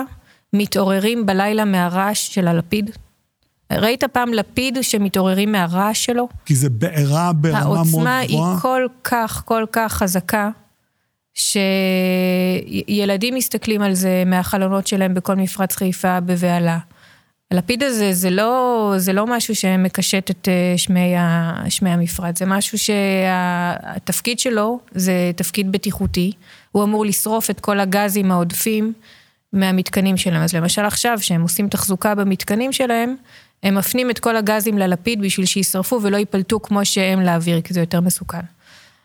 מתעוררים 0.52 1.26
בלילה 1.26 1.64
מהרעש 1.64 2.34
של 2.34 2.48
הלפיד? 2.48 2.90
ראית 3.72 4.04
פעם 4.04 4.34
לפיד 4.34 4.78
שמתעוררים 4.82 5.52
מהרעש 5.52 6.04
שלו? 6.04 6.28
כי 6.46 6.54
זה 6.54 6.70
בעירה 6.70 7.32
ברמה 7.32 7.64
מאוד 7.64 7.78
גבוהה. 7.78 7.82
העוצמה 7.82 8.18
היא 8.18 8.60
כל 8.62 8.86
כך, 9.04 9.42
כל 9.44 9.64
כך 9.72 9.92
חזקה, 9.92 10.50
שילדים 11.34 13.34
מסתכלים 13.34 13.82
על 13.82 13.94
זה 13.94 14.22
מהחלונות 14.26 14.86
שלהם 14.86 15.14
בכל 15.14 15.34
מפרץ 15.34 15.76
חיפה 15.76 16.20
בבהלה. 16.20 16.78
הלפיד 17.50 17.82
הזה 17.82 18.12
זה 18.12 18.30
לא, 18.30 18.94
זה 18.96 19.12
לא 19.12 19.26
משהו 19.26 19.54
שמקשט 19.54 20.30
את 20.30 20.48
אה, 20.48 20.78
שמי, 20.78 21.16
ה, 21.16 21.54
שמי 21.68 21.90
המפרץ, 21.90 22.38
זה 22.38 22.46
משהו 22.46 22.78
שהתפקיד 22.78 24.38
שלו 24.38 24.78
זה 24.92 25.30
תפקיד 25.36 25.72
בטיחותי, 25.72 26.32
הוא 26.76 26.84
אמור 26.84 27.06
לשרוף 27.06 27.50
את 27.50 27.60
כל 27.60 27.80
הגזים 27.80 28.32
העודפים 28.32 28.92
מהמתקנים 29.52 30.16
שלהם. 30.16 30.42
אז 30.42 30.54
למשל 30.54 30.84
עכשיו, 30.84 31.18
שהם 31.20 31.42
עושים 31.42 31.68
תחזוקה 31.68 32.14
במתקנים 32.14 32.72
שלהם, 32.72 33.16
הם 33.62 33.74
מפנים 33.74 34.10
את 34.10 34.18
כל 34.18 34.36
הגזים 34.36 34.78
ללפיד 34.78 35.20
בשביל 35.20 35.46
שישרפו 35.46 36.00
ולא 36.02 36.16
ייפלטו 36.16 36.62
כמו 36.62 36.84
שהם 36.84 37.20
לאוויר, 37.20 37.60
כי 37.60 37.74
זה 37.74 37.80
יותר 37.80 38.00
מסוכן. 38.00 38.40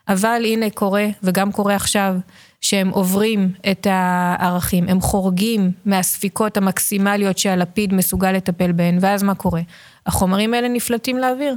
אבל 0.08 0.42
הנה 0.46 0.70
קורה, 0.70 1.08
וגם 1.24 1.52
קורה 1.52 1.76
עכשיו, 1.76 2.16
שהם 2.62 2.90
עוברים 2.90 3.52
את 3.72 3.88
הערכים, 3.90 4.90
הם 4.90 5.02
חורגים 5.02 5.72
מהספיקות 5.86 6.58
המקסימליות 6.58 7.38
שהלפיד 7.38 7.94
מסוגל 7.94 8.32
לטפל 8.32 8.72
בהן, 8.72 8.98
ואז 9.02 9.24
מה 9.24 9.36
קורה? 9.36 9.62
החומרים 10.06 10.54
האלה 10.54 10.68
נפלטים 10.68 11.18
לאוויר. 11.18 11.56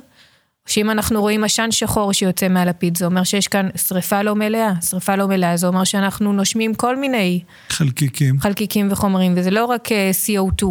שאם 0.66 0.90
אנחנו 0.90 1.20
רואים 1.20 1.44
עשן 1.44 1.70
שחור 1.70 2.12
שיוצא 2.12 2.48
מהלפיד, 2.48 2.96
זה 2.96 3.06
אומר 3.06 3.24
שיש 3.24 3.48
כאן 3.48 3.68
שריפה 3.76 4.22
לא 4.22 4.34
מלאה. 4.34 4.72
שריפה 4.80 5.16
לא 5.16 5.28
מלאה, 5.28 5.56
זה 5.56 5.66
אומר 5.66 5.84
שאנחנו 5.84 6.32
נושמים 6.32 6.74
כל 6.74 6.96
מיני... 6.96 7.42
חלקיקים. 7.68 8.40
חלקיקים 8.40 8.88
וחומרים, 8.90 9.34
וזה 9.36 9.50
לא 9.50 9.64
רק 9.64 9.92
אה, 9.92 10.10
CO2. 10.26 10.66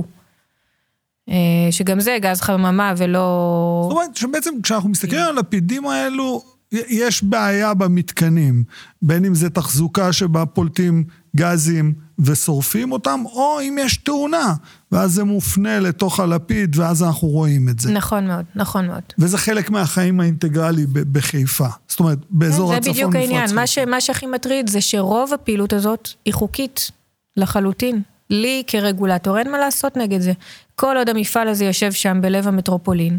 אה, 1.29 1.35
שגם 1.71 2.00
זה 2.00 2.17
גז 2.21 2.41
חממה 2.41 2.93
ולא... 2.97 3.88
זאת 3.89 3.97
אומרת 3.97 4.15
שבעצם 4.15 4.53
כשאנחנו 4.63 4.89
מסתכלים 4.89 5.21
על 5.21 5.38
הלפידים 5.38 5.88
האלו, 5.88 6.43
יש 6.71 7.23
בעיה 7.23 7.73
במתקנים, 7.73 8.63
בין 9.01 9.25
אם 9.25 9.35
זה 9.35 9.50
תחזוקה 9.50 10.13
שבה 10.13 10.45
פולטים 10.45 11.03
גזים 11.35 11.93
ושורפים 12.20 12.91
אותם, 12.91 13.24
או 13.25 13.60
אם 13.62 13.77
יש 13.82 13.98
תאונה, 13.98 14.53
ואז 14.91 15.12
זה 15.13 15.24
מופנה 15.24 15.79
לתוך 15.79 16.20
הלפיד, 16.20 16.79
ואז 16.79 17.03
אנחנו 17.03 17.27
רואים 17.27 17.70
את 17.70 17.79
זה. 17.79 17.91
נכון 17.91 18.27
מאוד, 18.27 18.46
נכון 18.55 18.88
מאוד. 18.88 19.01
וזה 19.20 19.38
חלק 19.38 19.70
מהחיים 19.70 20.20
האינטגרלי 20.20 20.86
בחיפה. 20.88 21.67
זאת 21.88 22.00
אומרת, 22.00 22.17
באזור 22.29 22.74
הצפון 22.74 22.91
מפרץ 22.91 22.96
חיפה. 22.96 23.01
זה 23.01 23.08
בדיוק 23.08 23.15
העניין. 23.15 23.55
מה, 23.55 23.67
ש, 23.67 23.77
מה 23.77 24.01
שהכי 24.01 24.25
מטריד 24.25 24.70
זה 24.70 24.82
שרוב 24.82 25.34
הפעילות 25.34 25.74
הזאת 25.74 26.10
היא 26.25 26.34
חוקית, 26.34 26.91
לחלוטין. 27.38 28.01
לי 28.29 28.63
כרגולטור 28.67 29.38
אין 29.38 29.51
מה 29.51 29.58
לעשות 29.58 29.98
נגד 29.98 30.22
זה. 30.22 30.34
כל 30.75 30.98
עוד 30.98 31.10
המפעל 31.10 31.48
הזה 31.48 31.65
יושב 31.65 31.91
שם 31.91 32.22
בלב 32.22 32.48
המטרופולין, 32.48 33.17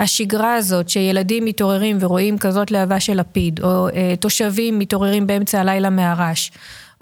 השגרה 0.00 0.54
הזאת 0.54 0.88
שילדים 0.88 1.44
מתעוררים 1.44 1.96
ורואים 2.00 2.38
כזאת 2.38 2.70
להבה 2.70 3.00
של 3.00 3.20
לפיד, 3.20 3.60
או 3.62 3.88
אה, 3.88 4.14
תושבים 4.20 4.78
מתעוררים 4.78 5.26
באמצע 5.26 5.60
הלילה 5.60 5.90
מהרעש, 5.90 6.50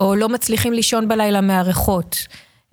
או 0.00 0.14
לא 0.14 0.28
מצליחים 0.28 0.72
לישון 0.72 1.08
בלילה 1.08 1.40
מהריחות, 1.40 2.16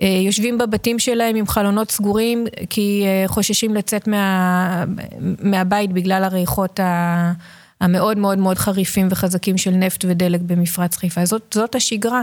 אה, 0.02 0.08
יושבים 0.26 0.58
בבתים 0.58 1.00
שלהם 1.00 1.36
עם 1.36 1.48
חלונות 1.48 1.92
סגורים 1.92 2.46
כי 2.70 3.04
אה, 3.06 3.28
חוששים 3.28 3.76
לצאת 3.76 4.08
מה, 4.08 4.86
מהבית 5.40 5.94
בגלל 5.94 6.24
הריחות 6.24 6.80
ה, 6.80 7.34
המאוד 7.82 8.18
מאוד 8.18 8.38
מאוד 8.38 8.58
חריפים 8.58 9.08
וחזקים 9.12 9.58
של 9.58 9.72
נפט 9.72 10.06
ודלק 10.08 10.42
במפרץ 10.42 10.96
חיפה. 10.96 11.26
זאת, 11.26 11.54
זאת 11.54 11.76
השגרה. 11.76 12.22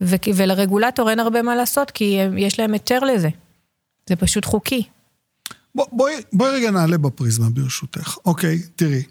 ו, 0.00 0.14
ולרגולטור 0.34 1.10
אין 1.10 1.20
הרבה 1.20 1.42
מה 1.42 1.56
לעשות 1.56 1.90
כי 1.90 2.18
יש 2.36 2.60
להם 2.60 2.72
היתר 2.72 3.04
לזה. 3.04 3.28
זה 4.08 4.16
פשוט 4.16 4.44
חוקי. 4.44 4.82
בואי 5.74 5.86
בוא, 5.92 6.08
בוא 6.32 6.48
רגע 6.48 6.70
נעלה 6.70 6.98
בפריזמה 6.98 7.50
ברשותך. 7.50 8.16
אוקיי, 8.24 8.58
תראי. 8.76 9.02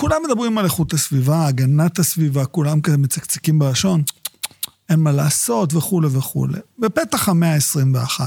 כולם 0.00 0.22
מדברים 0.28 0.58
על 0.58 0.64
איכות 0.64 0.92
הסביבה, 0.92 1.46
הגנת 1.46 1.98
הסביבה, 1.98 2.46
כולם 2.46 2.80
כזה 2.80 2.96
מצקצקים 2.96 3.58
בלשון, 3.58 4.02
אין 4.88 5.00
מה 5.00 5.12
לעשות 5.12 5.74
וכולי 5.74 6.08
וכולי. 6.10 6.58
בפתח 6.78 7.28
המאה 7.28 7.54
ה-21, 7.54 8.20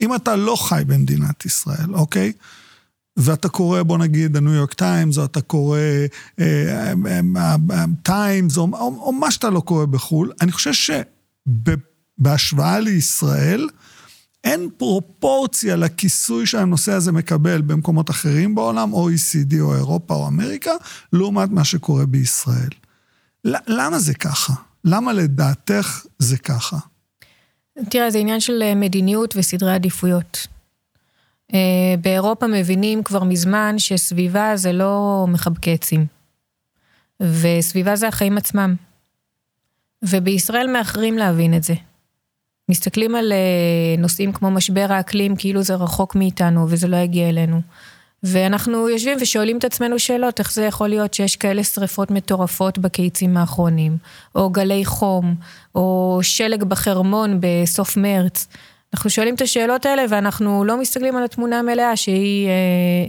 אם 0.00 0.14
אתה 0.14 0.36
לא 0.36 0.56
חי 0.56 0.82
במדינת 0.86 1.46
ישראל, 1.46 1.94
אוקיי? 1.94 2.32
ואתה 3.16 3.48
קורא, 3.48 3.82
בוא 3.82 3.98
נגיד, 3.98 4.36
הניו 4.36 4.52
יורק 4.52 4.74
טיימס, 4.74 5.18
או 5.18 5.24
אתה 5.24 5.40
קורא 5.40 5.78
טיימס, 8.02 8.56
או, 8.56 8.68
או, 8.72 8.98
או 9.00 9.12
מה 9.12 9.30
שאתה 9.30 9.50
לא 9.50 9.60
קורא 9.60 9.84
בחו"ל, 9.84 10.32
אני 10.40 10.52
חושב 10.52 10.98
שבהשוואה 12.18 12.80
לישראל, 12.80 13.66
אין 14.46 14.68
פרופורציה 14.76 15.76
לכיסוי 15.76 16.46
שהנושא 16.46 16.92
הזה 16.92 17.12
מקבל 17.12 17.60
במקומות 17.62 18.10
אחרים 18.10 18.54
בעולם, 18.54 18.94
OECD 18.94 19.60
או 19.60 19.74
אירופה 19.74 20.14
או 20.14 20.28
אמריקה, 20.28 20.70
לעומת 21.12 21.50
מה 21.50 21.64
שקורה 21.64 22.06
בישראל. 22.06 22.68
למה 23.44 23.98
זה 23.98 24.14
ככה? 24.14 24.52
למה 24.84 25.12
לדעתך 25.12 26.06
זה 26.18 26.38
ככה? 26.38 26.76
תראה, 27.90 28.10
זה 28.10 28.18
עניין 28.18 28.40
של 28.40 28.62
אה, 28.62 28.74
מדיניות 28.74 29.34
וסדרי 29.36 29.74
עדיפויות. 29.74 30.46
אה, 31.54 31.94
באירופה 32.00 32.46
מבינים 32.46 33.02
כבר 33.02 33.24
מזמן 33.24 33.74
שסביבה 33.78 34.52
זה 34.56 34.72
לא 34.72 35.24
מחבקי 35.28 35.72
עצים. 35.72 36.06
וסביבה 37.20 37.96
זה 37.96 38.08
החיים 38.08 38.38
עצמם. 38.38 38.74
ובישראל 40.02 40.66
מאחרים 40.72 41.18
להבין 41.18 41.54
את 41.54 41.62
זה. 41.62 41.74
מסתכלים 42.68 43.14
על 43.14 43.32
אה, 43.32 43.38
נושאים 43.98 44.32
כמו 44.32 44.50
משבר 44.50 44.86
האקלים 44.88 45.36
כאילו 45.36 45.62
זה 45.62 45.74
רחוק 45.74 46.14
מאיתנו 46.14 46.66
וזה 46.68 46.88
לא 46.88 46.96
יגיע 46.96 47.28
אלינו. 47.28 47.60
ואנחנו 48.22 48.88
יושבים 48.88 49.18
ושואלים 49.20 49.58
את 49.58 49.64
עצמנו 49.64 49.98
שאלות, 49.98 50.38
איך 50.38 50.52
זה 50.52 50.64
יכול 50.64 50.88
להיות 50.88 51.14
שיש 51.14 51.36
כאלה 51.36 51.64
שריפות 51.64 52.10
מטורפות 52.10 52.78
בקיצים 52.78 53.36
האחרונים, 53.36 53.96
או 54.34 54.50
גלי 54.50 54.84
חום, 54.84 55.34
או 55.74 56.18
שלג 56.22 56.64
בחרמון 56.64 57.40
בסוף 57.40 57.96
מרץ. 57.96 58.48
אנחנו 58.94 59.10
שואלים 59.10 59.34
את 59.34 59.40
השאלות 59.40 59.86
האלה 59.86 60.04
ואנחנו 60.08 60.64
לא 60.64 60.80
מסתכלים 60.80 61.16
על 61.16 61.24
התמונה 61.24 61.58
המלאה 61.58 61.96
שהיא 61.96 62.48
אה, 62.48 62.52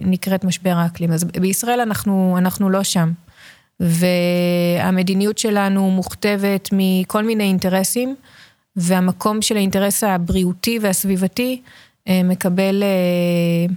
נקראת 0.02 0.44
משבר 0.44 0.74
האקלים. 0.76 1.12
אז 1.12 1.24
בישראל 1.24 1.80
אנחנו, 1.80 2.36
אנחנו 2.38 2.70
לא 2.70 2.84
שם. 2.84 3.12
והמדיניות 3.80 5.38
שלנו 5.38 5.92
מוכתבת 5.92 6.70
מכל 6.72 7.24
מיני 7.24 7.44
אינטרסים. 7.44 8.16
והמקום 8.78 9.42
של 9.42 9.58
האינטרס 9.58 10.04
הבריאותי 10.04 10.80
והסביבתי 10.82 11.62
אה, 12.08 12.22
מקבל, 12.24 12.84
אה, 12.84 13.74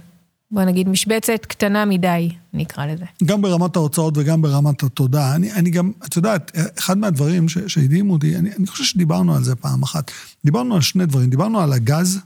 בוא 0.51 0.63
נגיד, 0.63 0.89
משבצת 0.89 1.45
קטנה 1.45 1.85
מדי, 1.85 2.29
נקרא 2.53 2.85
לזה. 2.85 3.05
גם 3.23 3.41
ברמת 3.41 3.75
ההוצאות 3.75 4.17
וגם 4.17 4.41
ברמת 4.41 4.83
התודעה. 4.83 5.35
אני, 5.35 5.53
אני 5.53 5.69
גם, 5.69 5.91
את 6.05 6.15
יודעת, 6.15 6.51
אחד 6.79 6.97
מהדברים 6.97 7.49
שהדהימו 7.49 8.13
אותי, 8.13 8.35
אני, 8.35 8.49
אני 8.59 8.67
חושב 8.67 8.83
שדיברנו 8.83 9.35
על 9.35 9.43
זה 9.43 9.55
פעם 9.55 9.83
אחת. 9.83 10.11
דיברנו 10.45 10.75
על 10.75 10.81
שני 10.81 11.05
דברים, 11.05 11.29
דיברנו 11.29 11.59
על 11.59 11.73
הגז, 11.73 12.19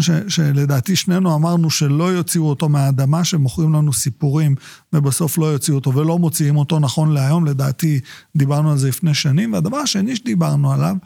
ש, 0.00 0.10
שלדעתי 0.28 0.96
שנינו 0.96 1.34
אמרנו 1.34 1.70
שלא 1.70 2.12
יוציאו 2.12 2.44
אותו 2.44 2.68
מהאדמה, 2.68 3.24
שמוכרים 3.24 3.72
לנו 3.72 3.92
סיפורים, 3.92 4.54
ובסוף 4.92 5.38
לא 5.38 5.46
יוציאו 5.46 5.76
אותו 5.76 5.94
ולא 5.94 6.18
מוציאים 6.18 6.56
אותו 6.56 6.78
נכון 6.78 7.12
להיום, 7.12 7.46
לדעתי 7.46 8.00
דיברנו 8.36 8.70
על 8.70 8.78
זה 8.78 8.88
לפני 8.88 9.14
שנים. 9.14 9.52
והדבר 9.52 9.76
השני 9.76 10.16
שדיברנו 10.16 10.72
עליו, 10.72 10.96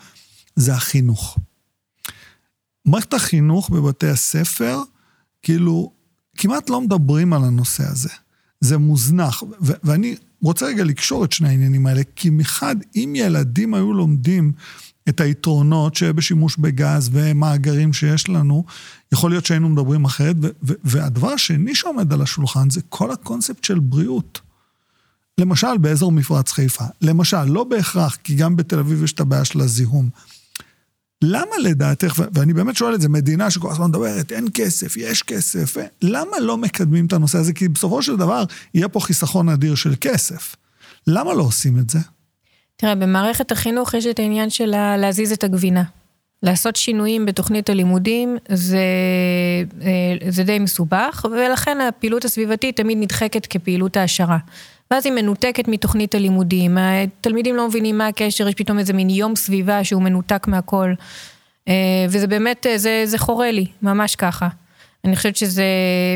זה 0.56 0.74
החינוך. 0.74 1.38
מערכת 2.84 3.14
החינוך 3.14 3.70
בבתי 3.70 4.08
הספר, 4.08 4.78
כאילו, 5.42 5.92
כמעט 6.36 6.70
לא 6.70 6.80
מדברים 6.80 7.32
על 7.32 7.44
הנושא 7.44 7.84
הזה. 7.88 8.08
זה 8.60 8.78
מוזנח, 8.78 9.42
ו- 9.42 9.72
ואני 9.84 10.16
רוצה 10.42 10.66
רגע 10.66 10.84
לקשור 10.84 11.24
את 11.24 11.32
שני 11.32 11.48
העניינים 11.48 11.86
האלה, 11.86 12.02
כי 12.16 12.30
מחד, 12.30 12.76
אם 12.96 13.12
ילדים 13.16 13.74
היו 13.74 13.92
לומדים 13.92 14.52
את 15.08 15.20
היתרונות 15.20 15.94
שבשימוש 15.94 16.56
בגז 16.56 17.10
ומאגרים 17.12 17.92
שיש 17.92 18.28
לנו, 18.28 18.64
יכול 19.12 19.30
להיות 19.30 19.46
שהיינו 19.46 19.68
מדברים 19.68 20.04
אחרת. 20.04 20.36
והדבר 20.62 21.28
השני 21.28 21.74
שעומד 21.74 22.12
על 22.12 22.22
השולחן 22.22 22.70
זה 22.70 22.80
כל 22.88 23.12
הקונספט 23.12 23.64
של 23.64 23.78
בריאות. 23.78 24.40
למשל 25.38 25.78
באזור 25.80 26.12
מפרץ 26.12 26.52
חיפה, 26.52 26.84
למשל, 27.02 27.44
לא 27.44 27.64
בהכרח, 27.64 28.16
כי 28.24 28.34
גם 28.34 28.56
בתל 28.56 28.78
אביב 28.78 29.02
יש 29.02 29.12
את 29.12 29.20
הבעיה 29.20 29.44
של 29.44 29.60
הזיהום. 29.60 30.08
למה 31.22 31.58
לדעתך, 31.62 32.22
ואני 32.34 32.52
באמת 32.52 32.76
שואל 32.76 32.94
את 32.94 33.00
זה, 33.00 33.08
מדינה 33.08 33.50
שכל 33.50 33.70
הזמן 33.70 33.86
מדברת, 33.86 34.32
אין 34.32 34.46
כסף, 34.54 34.96
יש 34.96 35.22
כסף, 35.22 35.76
למה 36.02 36.40
לא 36.40 36.56
מקדמים 36.56 37.06
את 37.06 37.12
הנושא 37.12 37.38
הזה? 37.38 37.52
כי 37.52 37.68
בסופו 37.68 38.02
של 38.02 38.16
דבר 38.16 38.44
יהיה 38.74 38.88
פה 38.88 39.00
חיסכון 39.00 39.48
אדיר 39.48 39.74
של 39.74 39.94
כסף. 40.00 40.56
למה 41.06 41.34
לא 41.34 41.42
עושים 41.42 41.78
את 41.78 41.90
זה? 41.90 41.98
תראה, 42.76 42.94
במערכת 42.94 43.52
החינוך 43.52 43.94
יש 43.94 44.06
את 44.06 44.18
העניין 44.18 44.50
של 44.50 44.66
להזיז 44.96 45.32
את 45.32 45.44
הגבינה. 45.44 45.82
לעשות 46.42 46.76
שינויים 46.76 47.26
בתוכנית 47.26 47.70
הלימודים 47.70 48.36
זה, 48.48 48.78
אה, 49.82 50.30
זה 50.30 50.42
די 50.42 50.58
מסובך, 50.58 51.26
ולכן 51.30 51.78
הפעילות 51.80 52.24
הסביבתית 52.24 52.76
תמיד 52.76 52.98
נדחקת 52.98 53.46
כפעילות 53.46 53.96
העשרה. 53.96 54.38
ואז 54.90 55.06
היא 55.06 55.12
מנותקת 55.12 55.68
מתוכנית 55.68 56.14
הלימודים, 56.14 56.78
התלמידים 56.78 57.56
לא 57.56 57.68
מבינים 57.68 57.98
מה 57.98 58.06
הקשר, 58.06 58.48
יש 58.48 58.54
פתאום 58.54 58.78
איזה 58.78 58.92
מין 58.92 59.10
יום 59.10 59.36
סביבה 59.36 59.84
שהוא 59.84 60.02
מנותק 60.02 60.46
מהכל. 60.48 60.94
אה, 61.68 62.06
וזה 62.08 62.26
באמת, 62.26 62.66
אה, 62.66 62.78
זה, 62.78 63.02
זה 63.04 63.18
חורה 63.18 63.50
לי, 63.50 63.66
ממש 63.82 64.16
ככה. 64.16 64.48
אני 65.04 65.16
חושבת 65.16 65.36
שזה 65.36 65.64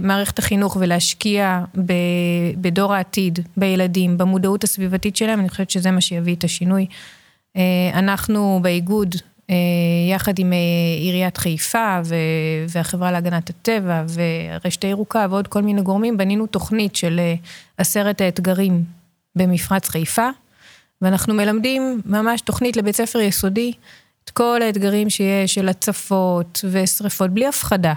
מערכת 0.03 0.39
החינוך 0.39 0.77
ולהשקיע 0.81 1.65
בדור 2.57 2.95
העתיד, 2.95 3.39
בילדים, 3.57 4.19
במודעות 4.19 4.65
הסביבתית 4.65 5.17
שלהם, 5.17 5.41
אני 5.41 5.49
חושבת 5.49 5.71
שזה 5.71 5.91
מה 5.91 6.01
שיביא 6.01 6.35
את 6.35 6.45
השינוי. 6.45 6.87
אה, 7.57 7.63
אנחנו 7.95 8.61
באיגוד, 8.63 9.15
יחד 10.11 10.39
עם 10.39 10.53
עיריית 11.01 11.37
חיפה 11.37 12.01
והחברה 12.69 13.13
להגנת 13.13 13.51
הטבע 13.51 14.05
והרשת 14.09 14.83
הירוקה 14.83 15.27
ועוד 15.31 15.49
כל 15.49 15.63
מיני 15.63 15.83
גורמים, 15.83 16.17
בנינו 16.17 16.47
תוכנית 16.47 16.97
של 16.97 17.21
עשרת 17.77 18.21
האתגרים 18.21 18.85
במפרץ 19.37 19.89
חיפה, 19.89 20.29
ואנחנו 21.03 21.35
מלמדים 21.35 22.01
ממש 22.05 22.41
תוכנית 22.41 22.77
לבית 22.77 22.97
ספר 22.97 23.21
יסודי, 23.21 23.73
את 24.25 24.31
כל 24.31 24.61
האתגרים 24.63 25.11
שיש 25.11 25.55
של 25.55 25.69
הצפות 25.69 26.65
ושריפות, 26.71 27.31
בלי 27.31 27.47
הפחדה. 27.47 27.95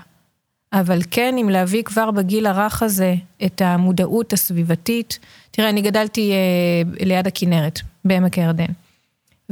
אבל 0.73 0.99
כן, 1.11 1.35
אם 1.41 1.49
להביא 1.49 1.83
כבר 1.83 2.11
בגיל 2.11 2.45
הרך 2.45 2.83
הזה 2.83 3.15
את 3.45 3.61
המודעות 3.61 4.33
הסביבתית. 4.33 5.19
תראה, 5.51 5.69
אני 5.69 5.81
גדלתי 5.81 6.31
אה, 6.31 7.05
ליד 7.05 7.27
הכנרת, 7.27 7.79
בעמק 8.05 8.37
הירדן. 8.37 8.71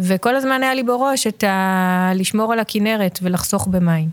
וכל 0.01 0.35
הזמן 0.35 0.63
היה 0.63 0.73
לי 0.73 0.83
בראש 0.83 1.27
את 1.27 1.43
ה... 1.43 2.11
לשמור 2.15 2.53
על 2.53 2.59
הכנרת 2.59 3.19
ולחסוך 3.21 3.67
במים. 3.67 4.09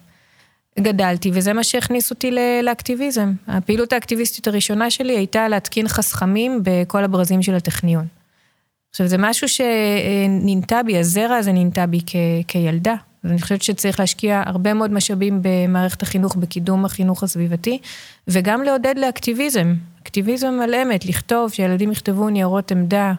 גדלתי, 0.80 1.30
וזה 1.34 1.52
מה 1.52 1.64
שהכניס 1.64 2.10
אותי 2.10 2.30
לאקטיביזם. 2.62 3.32
הפעילות 3.48 3.92
האקטיביסטית 3.92 4.48
הראשונה 4.48 4.90
שלי 4.90 5.16
הייתה 5.16 5.48
להתקין 5.48 5.88
חסכמים 5.88 6.60
בכל 6.62 7.04
הברזים 7.04 7.42
של 7.42 7.54
הטכניון. 7.54 8.06
עכשיו, 8.90 9.06
זה 9.06 9.18
משהו 9.18 9.48
שננטע 9.48 10.82
בי, 10.82 10.98
הזרע 10.98 11.36
הזה 11.36 11.52
ננטע 11.52 11.86
בי 11.86 12.00
כ- 12.06 12.16
כילדה. 12.48 12.94
ואני 13.24 13.40
חושבת 13.40 13.62
שצריך 13.62 14.00
להשקיע 14.00 14.42
הרבה 14.46 14.74
מאוד 14.74 14.92
משאבים 14.92 15.40
במערכת 15.42 16.02
החינוך, 16.02 16.36
בקידום 16.36 16.84
החינוך 16.84 17.22
הסביבתי, 17.22 17.78
וגם 18.28 18.62
לעודד 18.62 18.94
לאקטיביזם. 18.98 19.74
אקטיביזם 20.02 20.60
על 20.62 20.74
אמת, 20.74 21.04
לכתוב, 21.04 21.52
שילדים 21.52 21.92
יכתבו 21.92 22.28
ניירות 22.28 22.72
עמדה, 22.72 23.12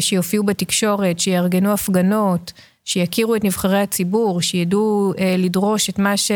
שיופיעו 0.00 0.44
בתקשורת, 0.44 1.20
שיארגנו 1.20 1.72
הפגנות, 1.72 2.52
שיכירו 2.84 3.36
את 3.36 3.44
נבחרי 3.44 3.80
הציבור, 3.80 4.42
שידעו 4.42 5.12
אה, 5.18 5.36
לדרוש 5.38 5.88
את 5.88 5.98
מה 5.98 6.16
ש... 6.16 6.30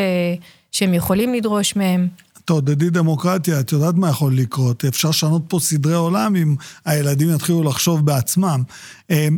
שהם 0.73 0.95
יכולים 0.95 1.35
לדרוש 1.35 1.77
מהם. 1.77 2.09
תעודדי 2.45 2.91
דמוקרטיה, 2.91 3.61
את 3.61 3.73
יודעת 3.73 3.95
מה 3.95 4.09
יכול 4.09 4.37
לקרות. 4.37 4.85
אפשר 4.85 5.09
לשנות 5.09 5.43
פה 5.49 5.59
סדרי 5.61 5.95
עולם 5.95 6.37
אם 6.37 6.57
הילדים 6.85 7.35
יתחילו 7.35 7.63
לחשוב 7.63 8.07
בעצמם. 8.07 8.63
אה, 9.11 9.29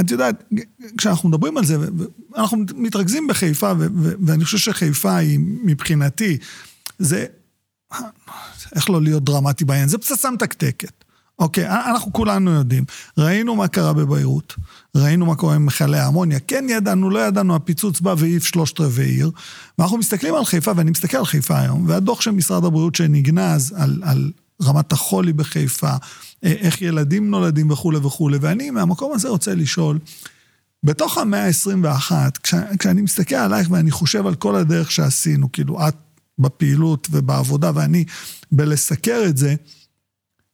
את 0.00 0.10
יודעת, 0.10 0.44
כשאנחנו 0.98 1.28
מדברים 1.28 1.58
על 1.58 1.64
זה, 1.64 1.76
אנחנו 2.36 2.58
מתרכזים 2.74 3.26
בחיפה, 3.26 3.72
ואני 4.26 4.44
חושב 4.44 4.58
שחיפה 4.58 5.16
היא, 5.16 5.38
מבחינתי, 5.64 6.38
זה, 6.98 7.26
איך 8.74 8.90
לא 8.90 9.02
להיות 9.02 9.24
דרמטי 9.24 9.64
בעניין, 9.64 9.88
זה 9.88 9.98
פצצה 9.98 10.30
מתקתקת. 10.30 11.04
אוקיי, 11.38 11.68
אנחנו 11.68 12.12
כולנו 12.12 12.50
יודעים. 12.50 12.84
ראינו 13.18 13.54
מה 13.54 13.68
קרה 13.68 13.92
בביירות, 13.92 14.54
ראינו 14.96 15.26
מה 15.26 15.34
קורה 15.34 15.54
עם 15.54 15.66
מכלי 15.66 15.98
האמוניה. 15.98 16.38
כן 16.40 16.66
ידענו, 16.68 17.10
לא 17.10 17.18
ידענו, 17.18 17.54
הפיצוץ 17.54 18.00
בא 18.00 18.14
והעיף 18.18 18.44
שלושת 18.44 18.80
רבעי 18.80 19.10
עיר. 19.10 19.30
ואנחנו 19.78 19.98
מסתכלים 19.98 20.34
על 20.34 20.44
חיפה, 20.44 20.72
ואני 20.76 20.90
מסתכל 20.90 21.16
על 21.16 21.24
חיפה 21.24 21.58
היום, 21.58 21.84
והדוח 21.88 22.20
של 22.20 22.30
משרד 22.30 22.64
הבריאות 22.64 22.94
שנגנז 22.94 23.74
על, 23.76 24.02
על 24.02 24.32
רמת 24.62 24.92
החולי 24.92 25.32
בחיפה, 25.32 25.90
אה, 26.44 26.52
איך 26.52 26.82
ילדים 26.82 27.30
נולדים 27.30 27.70
וכולי 27.70 27.98
וכולי, 27.98 28.38
ואני 28.40 28.70
מהמקום 28.70 29.12
הזה 29.14 29.28
רוצה 29.28 29.54
לשאול, 29.54 29.98
בתוך 30.84 31.18
המאה 31.18 31.46
ה-21, 31.46 32.12
כש, 32.42 32.54
כשאני 32.78 33.02
מסתכל 33.02 33.34
עלייך 33.34 33.70
ואני 33.70 33.90
חושב 33.90 34.26
על 34.26 34.34
כל 34.34 34.56
הדרך 34.56 34.90
שעשינו, 34.90 35.52
כאילו 35.52 35.88
את 35.88 35.94
בפעילות 36.38 37.08
ובעבודה 37.10 37.70
ואני 37.74 38.04
בלסקר 38.52 39.22
את 39.28 39.36
זה, 39.36 39.54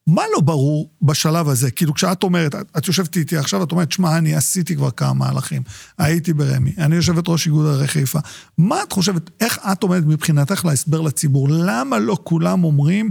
מה 0.07 0.23
לא 0.33 0.41
ברור 0.41 0.91
בשלב 1.03 1.49
הזה? 1.49 1.71
כאילו, 1.71 1.95
כשאת 1.95 2.23
אומרת, 2.23 2.55
את, 2.55 2.67
את 2.79 2.87
יושבת 2.87 3.17
איתי 3.17 3.37
עכשיו, 3.37 3.63
את 3.63 3.73
אומרת, 3.73 3.93
שמע, 3.93 4.19
אני 4.19 4.35
עשיתי 4.35 4.77
כבר 4.77 4.91
כמה 4.91 5.13
מהלכים. 5.13 5.63
הייתי 5.99 6.33
ברמ"י, 6.33 6.73
אני 6.79 6.97
יושבת 6.97 7.29
ראש 7.29 7.47
איגוד 7.47 7.67
ערי 7.67 7.89
חיפה. 7.89 8.19
מה 8.59 8.83
את 8.83 8.93
חושבת, 8.93 9.31
איך 9.41 9.59
את 9.73 9.83
עומדת 9.83 10.05
מבחינתך 10.07 10.65
להסבר 10.65 11.01
לציבור? 11.01 11.49
למה 11.51 11.99
לא 11.99 12.17
כולם 12.25 12.65
אומרים, 12.65 13.11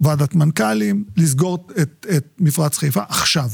ועדת 0.00 0.34
מנכ"לים, 0.34 1.04
לסגור 1.16 1.66
את, 1.82 2.06
את 2.16 2.26
מפרץ 2.38 2.78
חיפה 2.78 3.02
עכשיו? 3.08 3.48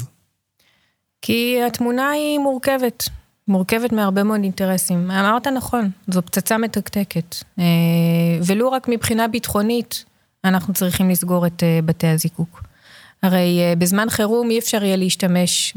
כי 1.23 1.59
התמונה 1.67 2.11
היא 2.11 2.39
מורכבת. 2.39 3.09
מורכבת 3.49 3.93
מהרבה 3.93 4.23
מאוד 4.23 4.41
אינטרסים. 4.43 5.11
אמרת 5.11 5.47
נכון, 5.47 5.91
זו 6.09 6.23
פצצה 6.23 6.59
מתקתקת. 6.59 7.37
אה, 7.59 7.65
ולו 8.47 8.73
רק 8.73 8.89
מבחינה 8.89 9.29
ביטחונית, 9.29 10.05
אנחנו 10.45 10.75
צריכים 10.75 11.11
לסגור 11.11 11.47
את 11.47 11.63
אה, 11.63 11.79
בתי 11.85 12.07
הזיקוק. 12.07 12.63
הרי 13.23 13.59
אה, 13.61 13.75
בזמן 13.79 14.11
חירום 14.11 14.51
אי 14.51 14.59
אפשר 14.59 14.85
יהיה 14.85 14.97
להשתמש 14.97 15.77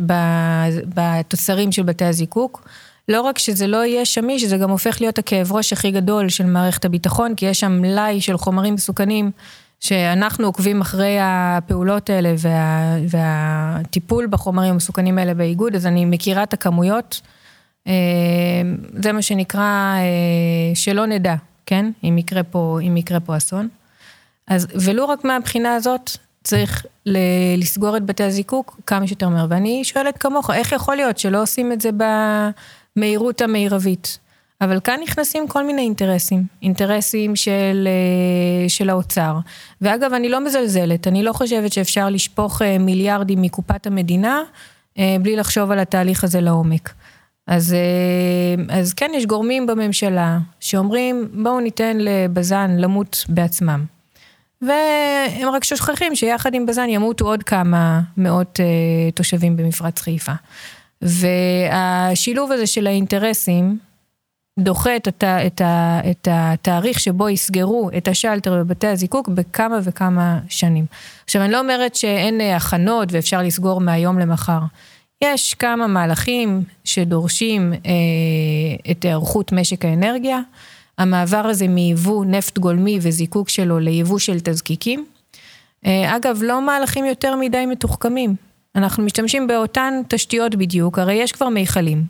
בתוצרים 0.95 1.71
של 1.71 1.84
בתי 1.84 2.06
הזיקוק. 2.06 2.67
לא 3.10 3.21
רק 3.21 3.38
שזה 3.39 3.67
לא 3.67 3.86
יהיה 3.86 4.06
שמיש, 4.06 4.43
זה 4.43 4.58
גם 4.58 4.69
הופך 4.69 5.01
להיות 5.01 5.17
הכאב 5.17 5.51
ראש 5.51 5.73
הכי 5.73 5.91
גדול 5.91 6.30
של 6.30 6.45
מערכת 6.45 6.86
הביטחון, 6.86 7.36
כי 7.36 7.45
יש 7.45 7.60
שם 7.60 7.82
מלאי 7.82 8.21
של 8.21 8.38
חומרים 8.38 8.73
מסוכנים, 8.73 9.32
שאנחנו 9.80 10.45
עוקבים 10.45 10.82
אחרי 10.82 11.17
הפעולות 11.21 12.10
האלה 12.10 12.34
וה, 12.38 12.97
והטיפול 13.10 14.28
בחומרים 14.28 14.73
המסוכנים 14.73 15.17
האלה 15.17 15.34
באיגוד, 15.34 15.75
אז 15.75 15.86
אני 15.86 16.06
מכירה 16.06 16.43
את 16.43 16.54
הכמויות. 16.54 17.21
אה, 17.88 17.93
זה 19.04 19.12
מה 19.12 19.21
שנקרא 19.21 19.95
שלא 20.73 21.06
נדע, 21.06 21.36
כן? 21.65 21.91
אם 22.04 22.17
יקרה 22.17 22.43
פה, 22.43 22.80
אם 22.82 22.97
יקרה 22.97 23.19
פה 23.19 23.38
אסון. 23.38 23.67
אז 24.47 24.67
ולו 24.86 25.10
רק 25.10 25.23
מהבחינה 25.23 25.75
הזאת, 25.75 26.12
צריך 26.43 26.86
לסגור 27.58 27.97
את 27.97 28.05
בתי 28.05 28.23
הזיקוק 28.23 28.79
כמה 28.86 29.08
שיותר 29.08 29.29
מהר. 29.29 29.45
ואני 29.49 29.84
שואלת 29.84 30.17
כמוך, 30.17 30.49
איך 30.49 30.71
יכול 30.71 30.95
להיות 30.95 31.17
שלא 31.17 31.41
עושים 31.41 31.71
את 31.71 31.81
זה 31.81 31.89
במהירות 32.95 33.41
המרבית? 33.41 34.17
אבל 34.62 34.79
כאן 34.79 34.99
נכנסים 35.03 35.47
כל 35.47 35.65
מיני 35.65 35.81
אינטרסים, 35.81 36.43
אינטרסים 36.62 37.36
של, 37.36 37.88
אה, 37.88 38.69
של 38.69 38.89
האוצר. 38.89 39.38
ואגב, 39.81 40.13
אני 40.13 40.29
לא 40.29 40.45
מזלזלת, 40.45 41.08
אני 41.08 41.23
לא 41.23 41.34
חושבת 41.34 41.73
שאפשר 41.73 42.10
לשפוך 42.10 42.62
אה, 42.62 42.77
מיליארדים 42.77 43.41
מקופת 43.41 43.88
המדינה 43.88 44.41
אה, 44.97 45.15
בלי 45.21 45.36
לחשוב 45.36 45.71
על 45.71 45.79
התהליך 45.79 46.23
הזה 46.23 46.41
לעומק. 46.41 46.93
אז, 47.47 47.75
אז 48.69 48.93
כן, 48.93 49.12
יש 49.15 49.25
גורמים 49.25 49.67
בממשלה 49.67 50.38
שאומרים, 50.60 51.29
בואו 51.43 51.60
ניתן 51.60 51.97
לבז"ן 51.99 52.75
למות 52.77 53.25
בעצמם. 53.29 53.94
והם 54.61 55.49
רק 55.53 55.63
שוכחים 55.63 56.15
שיחד 56.15 56.53
עם 56.53 56.65
בז"ן 56.65 56.89
ימותו 56.89 57.25
עוד 57.25 57.43
כמה 57.43 58.01
מאות 58.17 58.59
uh, 58.59 59.15
תושבים 59.15 59.57
במפרץ 59.57 60.01
חיפה. 60.01 60.33
והשילוב 61.01 62.51
הזה 62.51 62.67
של 62.67 62.87
האינטרסים 62.87 63.77
דוחה 64.59 64.95
את, 64.95 65.07
הת, 65.07 65.23
את, 65.23 65.61
ה, 65.61 65.99
את 66.11 66.27
התאריך 66.31 66.99
שבו 66.99 67.29
יסגרו 67.29 67.89
את 67.97 68.07
השלטר 68.07 68.63
בבתי 68.63 68.87
הזיקוק 68.87 69.27
בכמה 69.27 69.79
וכמה 69.83 70.39
שנים. 70.49 70.85
עכשיו, 71.25 71.41
אני 71.41 71.51
לא 71.51 71.59
אומרת 71.59 71.95
שאין 71.95 72.41
אה, 72.41 72.55
הכנות 72.55 73.07
ואפשר 73.11 73.41
לסגור 73.41 73.81
מהיום 73.81 74.19
למחר. 74.19 74.59
יש 75.23 75.53
כמה 75.53 75.87
מהלכים 75.87 76.63
שדורשים 76.83 77.73
אה, 77.73 78.91
את 78.91 79.03
היערכות 79.03 79.51
משק 79.51 79.85
האנרגיה. 79.85 80.39
המעבר 80.97 81.38
הזה 81.38 81.67
מיבוא 81.67 82.25
נפט 82.25 82.58
גולמי 82.58 82.99
וזיקוק 83.01 83.49
שלו 83.49 83.79
ליבוא 83.79 84.19
של 84.19 84.39
תזקיקים. 84.39 85.05
אה, 85.86 86.15
אגב, 86.15 86.39
לא 86.43 86.62
מהלכים 86.62 87.05
יותר 87.05 87.36
מדי 87.36 87.65
מתוחכמים. 87.65 88.36
אנחנו 88.75 89.03
משתמשים 89.03 89.47
באותן 89.47 90.01
תשתיות 90.08 90.55
בדיוק, 90.55 90.99
הרי 90.99 91.13
יש 91.13 91.31
כבר 91.31 91.49
מיכלים. 91.49 92.03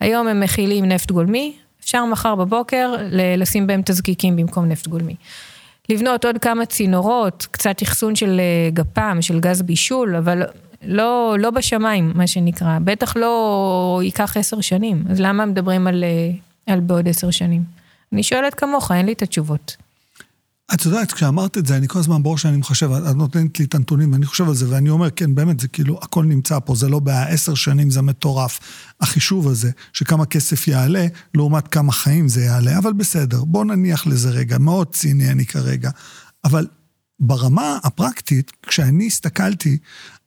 היום 0.00 0.28
הם 0.28 0.40
מכילים 0.40 0.84
נפט 0.84 1.10
גולמי, 1.10 1.52
אפשר 1.80 2.04
מחר 2.04 2.34
בבוקר 2.34 2.94
לשים 3.36 3.66
בהם 3.66 3.82
תזקיקים 3.84 4.36
במקום 4.36 4.64
נפט 4.68 4.86
גולמי. 4.86 5.14
לבנות 5.88 6.24
עוד 6.24 6.38
כמה 6.38 6.66
צינורות, 6.66 7.46
קצת 7.50 7.82
אחסון 7.82 8.16
של 8.16 8.40
אה, 8.40 8.70
גפ"ם, 8.70 9.18
של 9.20 9.40
גז 9.40 9.62
בישול, 9.62 10.16
אבל 10.16 10.42
לא, 10.82 11.36
לא 11.38 11.50
בשמיים, 11.50 12.12
מה 12.14 12.26
שנקרא. 12.26 12.78
בטח 12.84 13.16
לא 13.16 14.00
ייקח 14.02 14.36
עשר 14.36 14.60
שנים, 14.60 15.04
אז 15.10 15.20
למה 15.20 15.46
מדברים 15.46 15.86
על, 15.86 16.04
אה, 16.04 16.72
על 16.74 16.80
בעוד 16.80 17.08
עשר 17.08 17.30
שנים? 17.30 17.77
אני 18.12 18.22
שואלת 18.22 18.54
כמוך, 18.54 18.92
אין 18.92 19.06
לי 19.06 19.12
את 19.12 19.22
התשובות. 19.22 19.76
את 20.74 20.84
יודעת, 20.84 21.12
כשאמרת 21.12 21.58
את 21.58 21.66
זה, 21.66 21.76
אני 21.76 21.88
כל 21.88 21.98
הזמן 21.98 22.22
ברור 22.22 22.38
שאני 22.38 22.56
מחשב, 22.56 22.92
את 22.92 23.16
נותנת 23.16 23.58
לי 23.58 23.64
את 23.64 23.74
הנתונים, 23.74 24.12
ואני 24.12 24.26
חושב 24.26 24.48
על 24.48 24.54
זה, 24.54 24.70
ואני 24.70 24.90
אומר, 24.90 25.10
כן, 25.10 25.34
באמת, 25.34 25.60
זה 25.60 25.68
כאילו, 25.68 25.98
הכל 26.02 26.24
נמצא 26.24 26.58
פה, 26.58 26.74
זה 26.74 26.88
לא 26.88 26.98
בעיה, 26.98 27.28
עשר 27.28 27.54
שנים 27.54 27.90
זה 27.90 28.02
מטורף. 28.02 28.60
החישוב 29.00 29.48
הזה, 29.48 29.70
שכמה 29.92 30.26
כסף 30.26 30.68
יעלה, 30.68 31.06
לעומת 31.34 31.68
כמה 31.68 31.92
חיים 31.92 32.28
זה 32.28 32.44
יעלה, 32.44 32.78
אבל 32.78 32.92
בסדר, 32.92 33.44
בוא 33.44 33.64
נניח 33.64 34.06
לזה 34.06 34.30
רגע, 34.30 34.58
מאוד 34.58 34.94
ציני 34.94 35.28
אני 35.30 35.46
כרגע. 35.46 35.90
אבל 36.44 36.66
ברמה 37.20 37.78
הפרקטית, 37.84 38.52
כשאני 38.66 39.06
הסתכלתי 39.06 39.78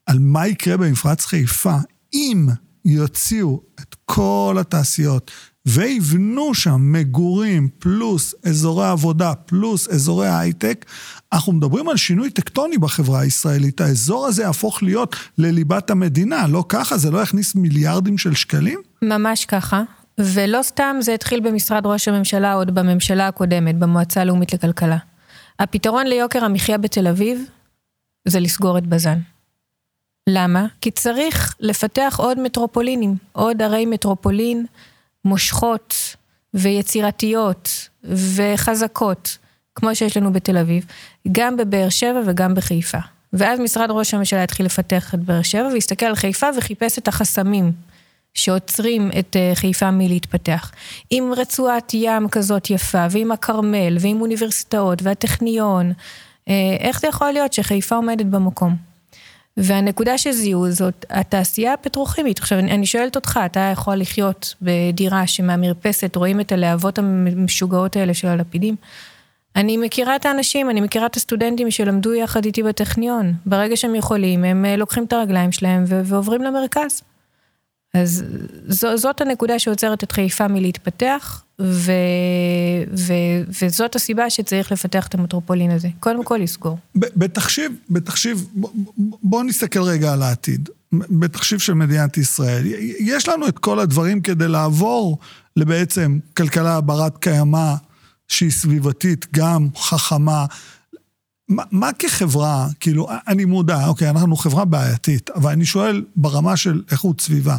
על 0.05 0.19
מה 0.19 0.47
יקרה 0.47 0.77
במפרץ 0.77 1.25
חיפה, 1.25 1.75
אם 2.13 2.47
יוציאו 2.85 3.61
את 3.79 3.95
כל 4.05 4.57
התעשיות 4.59 5.31
ויבנו 5.65 6.53
שם 6.53 6.91
מגורים 6.91 7.69
פלוס 7.79 8.35
אזורי 8.45 8.87
עבודה 8.87 9.35
פלוס 9.35 9.89
אזורי 9.89 10.29
הייטק, 10.29 10.85
אנחנו 11.33 11.53
מדברים 11.53 11.89
על 11.89 11.97
שינוי 11.97 12.29
טקטוני 12.29 12.77
בחברה 12.77 13.19
הישראלית. 13.19 13.81
האזור 13.81 14.27
הזה 14.27 14.43
יהפוך 14.43 14.83
להיות 14.83 15.15
לליבת 15.37 15.89
המדינה, 15.89 16.47
לא 16.47 16.63
ככה? 16.69 16.97
זה 16.97 17.11
לא 17.11 17.17
יכניס 17.17 17.55
מיליארדים 17.55 18.17
של 18.17 18.33
שקלים? 18.33 18.79
ממש 19.01 19.45
ככה. 19.45 19.83
ולא 20.17 20.63
סתם 20.63 20.95
זה 20.99 21.13
התחיל 21.13 21.39
במשרד 21.39 21.85
ראש 21.85 22.07
הממשלה 22.07 22.53
עוד 22.53 22.75
בממשלה 22.75 23.27
הקודמת, 23.27 23.79
במועצה 23.79 24.21
הלאומית 24.21 24.53
לכלכלה. 24.53 24.97
הפתרון 25.59 26.07
ליוקר 26.07 26.45
המחיה 26.45 26.77
בתל 26.77 27.07
אביב 27.07 27.45
זה 28.27 28.39
לסגור 28.39 28.77
את 28.77 28.87
בז"ן. 28.87 29.19
למה? 30.29 30.65
כי 30.81 30.91
צריך 30.91 31.55
לפתח 31.59 32.15
עוד 32.17 32.39
מטרופולינים, 32.39 33.15
עוד 33.31 33.61
ערי 33.61 33.85
מטרופולין 33.85 34.65
מושכות 35.25 36.15
ויצירתיות 36.53 37.89
וחזקות, 38.03 39.37
כמו 39.75 39.95
שיש 39.95 40.17
לנו 40.17 40.33
בתל 40.33 40.57
אביב, 40.57 40.85
גם 41.31 41.57
בבאר 41.57 41.89
שבע 41.89 42.21
וגם 42.25 42.55
בחיפה. 42.55 42.97
ואז 43.33 43.59
משרד 43.59 43.91
ראש 43.91 44.13
הממשלה 44.13 44.43
התחיל 44.43 44.65
לפתח 44.65 45.13
את 45.13 45.19
באר 45.19 45.41
שבע 45.41 45.67
והסתכל 45.73 46.05
על 46.05 46.15
חיפה 46.15 46.47
וחיפש 46.57 46.97
את 46.97 47.07
החסמים 47.07 47.71
שעוצרים 48.33 49.11
את 49.19 49.35
אה, 49.35 49.51
חיפה 49.55 49.91
מלהתפתח. 49.91 50.71
עם 51.09 51.33
רצועת 51.37 51.91
ים 51.93 52.29
כזאת 52.29 52.69
יפה, 52.69 53.05
ועם 53.11 53.31
הכרמל, 53.31 53.97
ועם 53.99 54.21
אוניברסיטאות, 54.21 55.01
והטכניון, 55.03 55.93
אה, 56.49 56.53
איך 56.79 56.99
זה 56.99 57.07
יכול 57.07 57.31
להיות 57.31 57.53
שחיפה 57.53 57.95
עומדת 57.95 58.25
במקום? 58.25 58.90
והנקודה 59.57 60.17
שזיהו 60.17 60.71
זאת 60.71 61.05
התעשייה 61.09 61.73
הפטרוכימית. 61.73 62.39
עכשיו, 62.39 62.59
אני, 62.59 62.71
אני 62.71 62.85
שואלת 62.85 63.15
אותך, 63.15 63.39
אתה 63.45 63.59
יכול 63.73 63.95
לחיות 63.95 64.55
בדירה 64.61 65.27
שמהמרפסת 65.27 66.15
רואים 66.15 66.39
את 66.39 66.51
הלהבות 66.51 66.99
המשוגעות 66.99 67.95
האלה 67.95 68.13
של 68.13 68.27
הלפידים? 68.27 68.75
אני 69.55 69.77
מכירה 69.77 70.15
את 70.15 70.25
האנשים, 70.25 70.69
אני 70.69 70.81
מכירה 70.81 71.05
את 71.05 71.15
הסטודנטים 71.15 71.71
שלמדו 71.71 72.13
יחד 72.13 72.45
איתי 72.45 72.63
בטכניון. 72.63 73.33
ברגע 73.45 73.77
שהם 73.77 73.95
יכולים, 73.95 74.43
הם 74.43 74.65
אה, 74.65 74.75
לוקחים 74.75 75.03
את 75.03 75.13
הרגליים 75.13 75.51
שלהם 75.51 75.83
ועוברים 75.87 76.41
למרכז. 76.41 77.01
אז 77.93 78.25
זאת 78.95 79.21
הנקודה 79.21 79.59
שעוצרת 79.59 80.03
את 80.03 80.11
חיפה 80.11 80.47
מלהתפתח, 80.47 81.43
ו, 81.63 81.91
ו, 82.97 83.13
וזאת 83.61 83.95
הסיבה 83.95 84.29
שצריך 84.29 84.71
לפתח 84.71 85.07
את 85.07 85.15
המטרופולין 85.15 85.71
הזה. 85.71 85.87
קודם 85.99 86.23
כל 86.23 86.37
לסגור. 86.43 86.77
בתחשיב, 86.95 87.71
בתחשיב, 87.89 88.47
בואו 89.23 89.43
נסתכל 89.43 89.81
רגע 89.81 90.13
על 90.13 90.21
העתיד. 90.21 90.69
בתחשיב 90.93 91.59
של 91.59 91.73
מדינת 91.73 92.17
ישראל. 92.17 92.63
יש 92.99 93.27
לנו 93.27 93.47
את 93.47 93.59
כל 93.59 93.79
הדברים 93.79 94.21
כדי 94.21 94.47
לעבור 94.47 95.17
לבעצם 95.55 96.19
כלכלה 96.37 96.81
ברת 96.81 97.17
קיימא, 97.17 97.73
שהיא 98.27 98.51
סביבתית, 98.51 99.25
גם 99.33 99.67
חכמה. 99.75 100.45
מה, 101.49 101.63
מה 101.71 101.93
כחברה, 101.93 102.67
כאילו, 102.79 103.09
אני 103.27 103.45
מודע, 103.45 103.87
אוקיי, 103.87 104.09
אנחנו 104.09 104.35
חברה 104.35 104.65
בעייתית, 104.65 105.29
אבל 105.29 105.51
אני 105.51 105.65
שואל 105.65 106.03
ברמה 106.15 106.57
של 106.57 106.81
איכות 106.91 107.21
סביבה. 107.21 107.57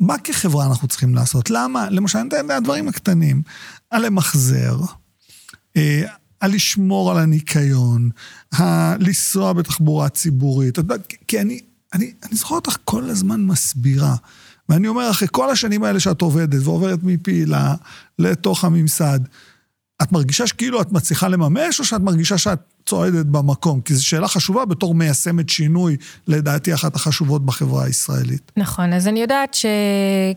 מה 0.00 0.18
כחברה 0.18 0.66
אנחנו 0.66 0.88
צריכים 0.88 1.14
לעשות? 1.14 1.50
למה? 1.50 1.90
למשל, 1.90 2.18
אני 2.18 2.28
יודע, 2.32 2.56
הדברים 2.56 2.88
הקטנים, 2.88 3.42
על 3.90 4.06
למחזר, 4.06 4.76
אה, 5.76 6.02
על 6.40 6.52
לשמור 6.54 7.10
על 7.10 7.18
הניקיון, 7.18 8.10
לנסוע 8.98 9.52
בתחבורה 9.52 10.08
ציבורית. 10.08 10.78
כי 11.28 11.40
אני, 11.40 11.60
אני, 11.92 12.12
אני 12.22 12.36
זוכר 12.36 12.54
אותך 12.54 12.76
כל 12.84 13.10
הזמן 13.10 13.40
מסבירה. 13.40 14.16
ואני 14.68 14.88
אומר, 14.88 15.10
אחרי 15.10 15.28
כל 15.30 15.50
השנים 15.50 15.84
האלה 15.84 16.00
שאת 16.00 16.20
עובדת 16.20 16.60
ועוברת 16.64 16.98
מפעילה 17.02 17.74
לתוך 18.18 18.64
הממסד, 18.64 19.20
את 20.02 20.12
מרגישה 20.12 20.46
שכאילו 20.46 20.80
את 20.80 20.92
מצליחה 20.92 21.28
לממש, 21.28 21.80
או 21.80 21.84
שאת 21.84 22.00
מרגישה 22.00 22.38
שאת 22.38 22.60
צועדת 22.86 23.26
במקום? 23.26 23.80
כי 23.80 23.94
זו 23.94 24.06
שאלה 24.06 24.28
חשובה 24.28 24.64
בתור 24.64 24.94
מיישמת 24.94 25.48
שינוי, 25.48 25.96
לדעתי 26.28 26.74
אחת 26.74 26.96
החשובות 26.96 27.46
בחברה 27.46 27.84
הישראלית. 27.84 28.52
נכון, 28.56 28.92
אז 28.92 29.08
אני 29.08 29.20
יודעת 29.20 29.56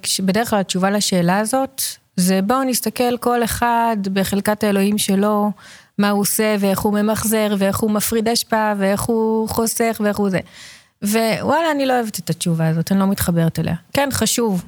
שבדרך 0.04 0.50
כלל 0.50 0.60
התשובה 0.60 0.90
לשאלה 0.90 1.40
הזאת, 1.40 1.82
זה 2.16 2.40
בואו 2.42 2.64
נסתכל 2.64 3.18
כל 3.18 3.44
אחד 3.44 3.98
בחלקת 4.14 4.64
האלוהים 4.64 4.98
שלו, 4.98 5.52
מה 5.98 6.10
הוא 6.10 6.22
עושה 6.22 6.56
ואיך 6.60 6.80
הוא 6.80 6.94
ממחזר 6.94 7.56
ואיך 7.60 7.78
הוא 7.78 7.92
מפריד 7.92 8.28
אשפה 8.28 8.74
ואיך 8.78 9.02
הוא 9.02 9.50
חוסך 9.50 10.02
ואיך 10.04 10.18
הוא 10.18 10.30
זה. 10.30 10.40
ווואלה, 11.04 11.72
אני 11.72 11.86
לא 11.86 11.94
אוהבת 11.94 12.20
את 12.20 12.30
התשובה 12.30 12.68
הזאת, 12.68 12.92
אני 12.92 13.00
לא 13.00 13.08
מתחברת 13.08 13.60
אליה. 13.60 13.76
כן, 13.94 14.10
חשוב, 14.12 14.66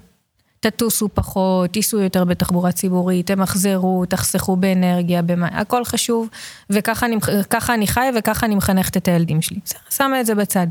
תטוסו 0.62 1.10
פחות, 1.14 1.70
תיסעו 1.70 2.00
יותר 2.00 2.24
בתחבורה 2.24 2.72
ציבורית, 2.72 3.28
תמחזרו, 3.28 4.06
תחסכו 4.10 4.56
באנרגיה, 4.56 5.22
במה, 5.22 5.48
הכל 5.48 5.86
חשוב, 5.86 6.30
וככה 6.70 7.06
אני, 7.06 7.16
אני 7.70 7.88
חי 7.88 8.10
וככה 8.16 8.46
אני 8.46 8.56
מחנכת 8.56 8.98
את 8.98 9.08
הילדים 9.08 9.42
שלי. 9.42 9.60
שמה 9.90 10.22
את 10.22 10.26
זה 10.26 10.36
בצד. 10.36 10.68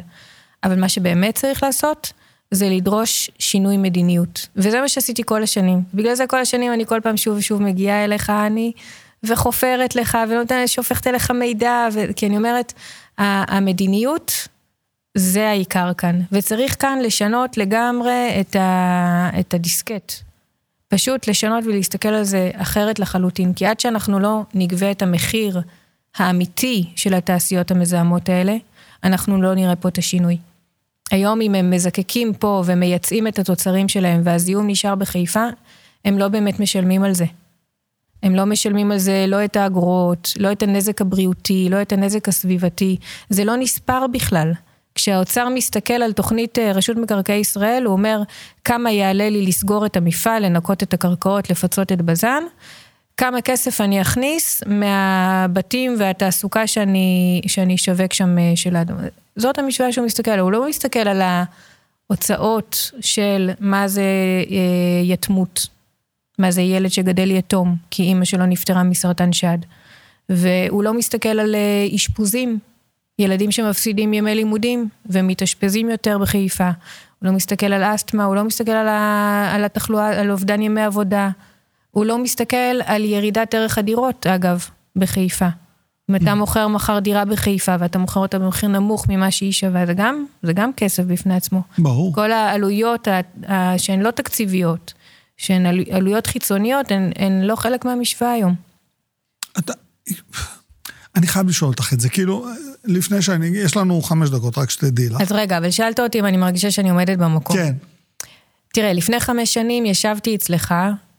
אבל 0.64 0.80
מה 0.80 0.88
שבאמת 0.88 1.34
צריך 1.34 1.62
לעשות, 1.62 2.12
זה 2.50 2.68
לדרוש 2.68 3.30
שינוי 3.38 3.76
מדיניות. 3.76 4.48
וזה 4.56 4.80
מה 4.80 4.88
שעשיתי 4.88 5.22
כל 5.26 5.42
השנים. 5.42 5.82
בגלל 5.94 6.14
זה 6.14 6.26
כל 6.26 6.40
השנים 6.40 6.72
אני 6.72 6.86
כל 6.86 7.00
פעם 7.02 7.16
שוב 7.16 7.36
ושוב 7.36 7.62
מגיעה 7.62 8.04
אליך, 8.04 8.30
אני, 8.30 8.72
וחופרת 9.24 9.96
לך, 9.96 10.18
ונותנת, 10.28 10.68
שופכת 10.68 11.06
אליך 11.06 11.30
מידע, 11.30 11.88
ו... 11.92 12.00
כי 12.16 12.26
אני 12.26 12.36
אומרת, 12.36 12.72
המדיניות 13.18 14.48
זה 15.14 15.48
העיקר 15.48 15.92
כאן, 15.94 16.20
וצריך 16.32 16.76
כאן 16.82 16.98
לשנות 17.02 17.56
לגמרי 17.56 18.40
את, 18.40 18.56
ה, 18.56 19.30
את 19.40 19.54
הדיסקט. 19.54 20.12
פשוט 20.88 21.28
לשנות 21.28 21.64
ולהסתכל 21.66 22.08
על 22.08 22.24
זה 22.24 22.50
אחרת 22.54 22.98
לחלוטין, 22.98 23.52
כי 23.54 23.66
עד 23.66 23.80
שאנחנו 23.80 24.20
לא 24.20 24.42
נגבה 24.54 24.90
את 24.90 25.02
המחיר 25.02 25.60
האמיתי 26.16 26.90
של 26.96 27.14
התעשיות 27.14 27.70
המזהמות 27.70 28.28
האלה, 28.28 28.56
אנחנו 29.04 29.42
לא 29.42 29.54
נראה 29.54 29.76
פה 29.76 29.88
את 29.88 29.98
השינוי. 29.98 30.38
היום 31.10 31.40
אם 31.40 31.54
הם 31.54 31.70
מזקקים 31.70 32.34
פה 32.34 32.62
ומייצאים 32.66 33.26
את 33.26 33.38
התוצרים 33.38 33.88
שלהם 33.88 34.20
והזיהום 34.24 34.66
נשאר 34.66 34.94
בחיפה, 34.94 35.46
הם 36.04 36.18
לא 36.18 36.28
באמת 36.28 36.60
משלמים 36.60 37.02
על 37.02 37.12
זה. 37.12 37.24
הם 38.22 38.34
לא 38.34 38.46
משלמים 38.46 38.92
על 38.92 38.98
זה 38.98 39.24
לא 39.28 39.44
את 39.44 39.56
האגרות, 39.56 40.32
לא 40.38 40.52
את 40.52 40.62
הנזק 40.62 41.00
הבריאותי, 41.00 41.68
לא 41.70 41.82
את 41.82 41.92
הנזק 41.92 42.28
הסביבתי, 42.28 42.96
זה 43.28 43.44
לא 43.44 43.56
נספר 43.56 44.06
בכלל. 44.12 44.52
כשהאוצר 45.00 45.48
מסתכל 45.48 45.94
על 45.94 46.12
תוכנית 46.12 46.58
אה, 46.58 46.72
רשות 46.72 46.96
מקרקעי 46.96 47.38
ישראל, 47.38 47.84
הוא 47.84 47.92
אומר, 47.92 48.22
כמה 48.64 48.90
יעלה 48.90 49.30
לי 49.30 49.46
לסגור 49.46 49.86
את 49.86 49.96
המפעל, 49.96 50.46
לנקות 50.46 50.82
את 50.82 50.94
הקרקעות, 50.94 51.50
לפצות 51.50 51.92
את 51.92 52.02
בז"ן, 52.02 52.42
כמה 53.16 53.40
כסף 53.40 53.80
אני 53.80 54.00
אכניס 54.00 54.62
מהבתים 54.66 55.94
והתעסוקה 55.98 56.66
שאני, 56.66 57.40
שאני 57.46 57.74
אשווק 57.74 58.12
שם 58.12 58.38
אה, 58.38 58.52
של 58.54 58.76
האדום. 58.76 58.96
זאת 59.36 59.58
המשוואה 59.58 59.92
שהוא 59.92 60.06
מסתכל, 60.06 60.38
הוא 60.38 60.52
לא 60.52 60.68
מסתכל 60.68 61.08
על 61.08 61.22
ההוצאות 62.10 62.90
של 63.00 63.50
מה 63.60 63.88
זה 63.88 64.02
אה, 64.50 65.02
יתמות, 65.04 65.66
מה 66.38 66.50
זה 66.50 66.62
ילד 66.62 66.90
שגדל 66.90 67.30
יתום, 67.30 67.76
כי 67.90 68.02
אימא 68.02 68.24
שלו 68.24 68.46
נפטרה 68.46 68.82
מסרטן 68.82 69.32
שד. 69.32 69.58
והוא 70.28 70.82
לא 70.82 70.94
מסתכל 70.94 71.40
על 71.40 71.56
אשפוזים 71.94 72.58
ילדים 73.20 73.50
שמפסידים 73.50 74.12
ימי 74.14 74.34
לימודים 74.34 74.88
ומתאשפזים 75.06 75.90
יותר 75.90 76.18
בחיפה. 76.18 76.64
הוא 77.18 77.26
לא 77.28 77.32
מסתכל 77.32 77.66
על 77.72 77.82
אסתמה, 77.94 78.24
הוא 78.24 78.34
לא 78.36 78.44
מסתכל 78.44 78.70
על, 78.70 78.88
ה, 78.88 79.50
על 79.54 79.64
התחלואה, 79.64 80.20
על 80.20 80.30
אובדן 80.30 80.62
ימי 80.62 80.82
עבודה. 80.82 81.28
הוא 81.90 82.04
לא 82.04 82.18
מסתכל 82.18 82.56
על 82.84 83.04
ירידת 83.04 83.54
ערך 83.54 83.78
הדירות, 83.78 84.26
אגב, 84.26 84.64
בחיפה. 84.96 85.46
אם 86.10 86.16
אתה 86.16 86.34
מוכר 86.34 86.68
מחר 86.68 86.98
דירה 86.98 87.24
בחיפה 87.24 87.74
ואתה 87.78 87.98
מוכר 87.98 88.20
אותה 88.20 88.38
במחיר 88.38 88.68
נמוך 88.68 89.08
ממה 89.08 89.30
שהיא 89.30 89.52
שווה, 89.52 89.86
זה 89.86 89.94
גם, 89.94 90.24
זה 90.42 90.52
גם 90.52 90.70
כסף 90.76 91.02
בפני 91.02 91.34
עצמו. 91.34 91.62
ברור. 91.78 92.14
כל 92.14 92.32
העלויות 92.32 93.08
ה- 93.08 93.20
ה- 93.52 93.78
שהן 93.78 94.00
לא 94.00 94.10
תקציביות, 94.10 94.92
שהן 95.36 95.66
עלו- 95.66 95.82
עלויות 95.90 96.26
חיצוניות, 96.26 96.90
הן, 96.90 97.10
הן 97.16 97.40
לא 97.42 97.56
חלק 97.56 97.84
מהמשוואה 97.84 98.32
היום. 98.32 98.54
אני 101.16 101.26
חייב 101.26 101.48
לשאול 101.48 101.70
אותך 101.70 101.92
את 101.92 102.00
זה, 102.00 102.08
כאילו, 102.08 102.46
לפני 102.84 103.22
שאני... 103.22 103.46
יש 103.46 103.76
לנו 103.76 104.02
חמש 104.02 104.30
דקות, 104.30 104.58
רק 104.58 104.70
שתדעי 104.70 105.08
לך. 105.08 105.20
אז 105.20 105.32
רגע, 105.32 105.58
אבל 105.58 105.70
שאלת 105.70 106.00
אותי 106.00 106.20
אם 106.20 106.26
אני 106.26 106.36
מרגישה 106.36 106.70
שאני 106.70 106.90
עומדת 106.90 107.18
במקום. 107.18 107.56
כן. 107.56 107.74
תראה, 108.72 108.92
לפני 108.92 109.20
חמש 109.20 109.54
שנים 109.54 109.86
ישבתי 109.86 110.34
אצלך 110.34 110.74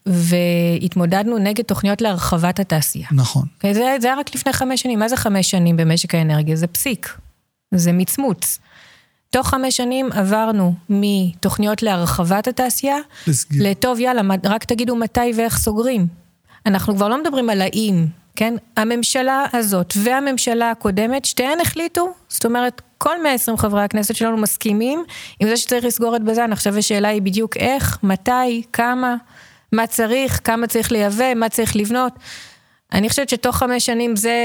והתמודדנו 0.05 1.37
נגד 1.37 1.63
תוכניות 1.63 2.01
להרחבת 2.01 2.59
התעשייה. 2.59 3.07
נכון. 3.11 3.45
אוקיי? 3.55 3.73
זה, 3.73 3.95
זה 4.01 4.07
היה 4.07 4.17
רק 4.19 4.35
לפני 4.35 4.53
חמש 4.53 4.81
שנים. 4.81 4.99
מה 4.99 5.09
זה 5.09 5.17
חמש 5.17 5.51
שנים 5.51 5.77
במשק 5.77 6.15
האנרגיה? 6.15 6.55
זה 6.55 6.67
פסיק. 6.67 7.17
זה 7.75 7.91
מצמוץ. 7.91 8.59
תוך 9.29 9.47
חמש 9.47 9.77
שנים 9.77 10.09
עברנו 10.11 10.73
מתוכניות 10.89 11.83
להרחבת 11.83 12.47
התעשייה, 12.47 12.97
לסגירה. 13.27 13.69
לטוב 13.69 13.99
יאללה, 13.99 14.35
רק 14.43 14.63
תגידו 14.63 14.95
מתי 14.95 15.31
ואיך 15.37 15.57
סוגרים. 15.57 16.07
אנחנו 16.65 16.95
כבר 16.95 17.07
לא 17.07 17.21
מדברים 17.23 17.49
על 17.49 17.61
האם, 17.61 18.05
כן? 18.35 18.53
הממשלה 18.77 19.45
הזאת 19.53 19.93
והממשלה 19.97 20.71
הקודמת, 20.71 21.25
שתיהן 21.25 21.59
החליטו, 21.59 22.13
זאת 22.29 22.45
אומרת, 22.45 22.81
כל 22.97 23.23
120 23.23 23.57
חברי 23.57 23.83
הכנסת 23.83 24.15
שלנו 24.15 24.37
מסכימים 24.37 25.03
עם 25.39 25.47
זה 25.47 25.57
שצריך 25.57 25.85
לסגור 25.85 26.15
את 26.15 26.23
בז"ן. 26.23 26.51
עכשיו 26.51 26.77
השאלה 26.77 27.07
היא 27.07 27.21
בדיוק 27.21 27.57
איך, 27.57 27.99
מתי, 28.03 28.63
כמה, 28.73 29.15
מה 29.71 29.87
צריך, 29.87 30.41
כמה 30.43 30.67
צריך 30.67 30.91
לייבא, 30.91 31.33
מה 31.33 31.49
צריך 31.49 31.75
לבנות. 31.75 32.13
אני 32.93 33.09
חושבת 33.09 33.29
שתוך 33.29 33.57
חמש 33.57 33.85
שנים 33.85 34.15
זה 34.15 34.35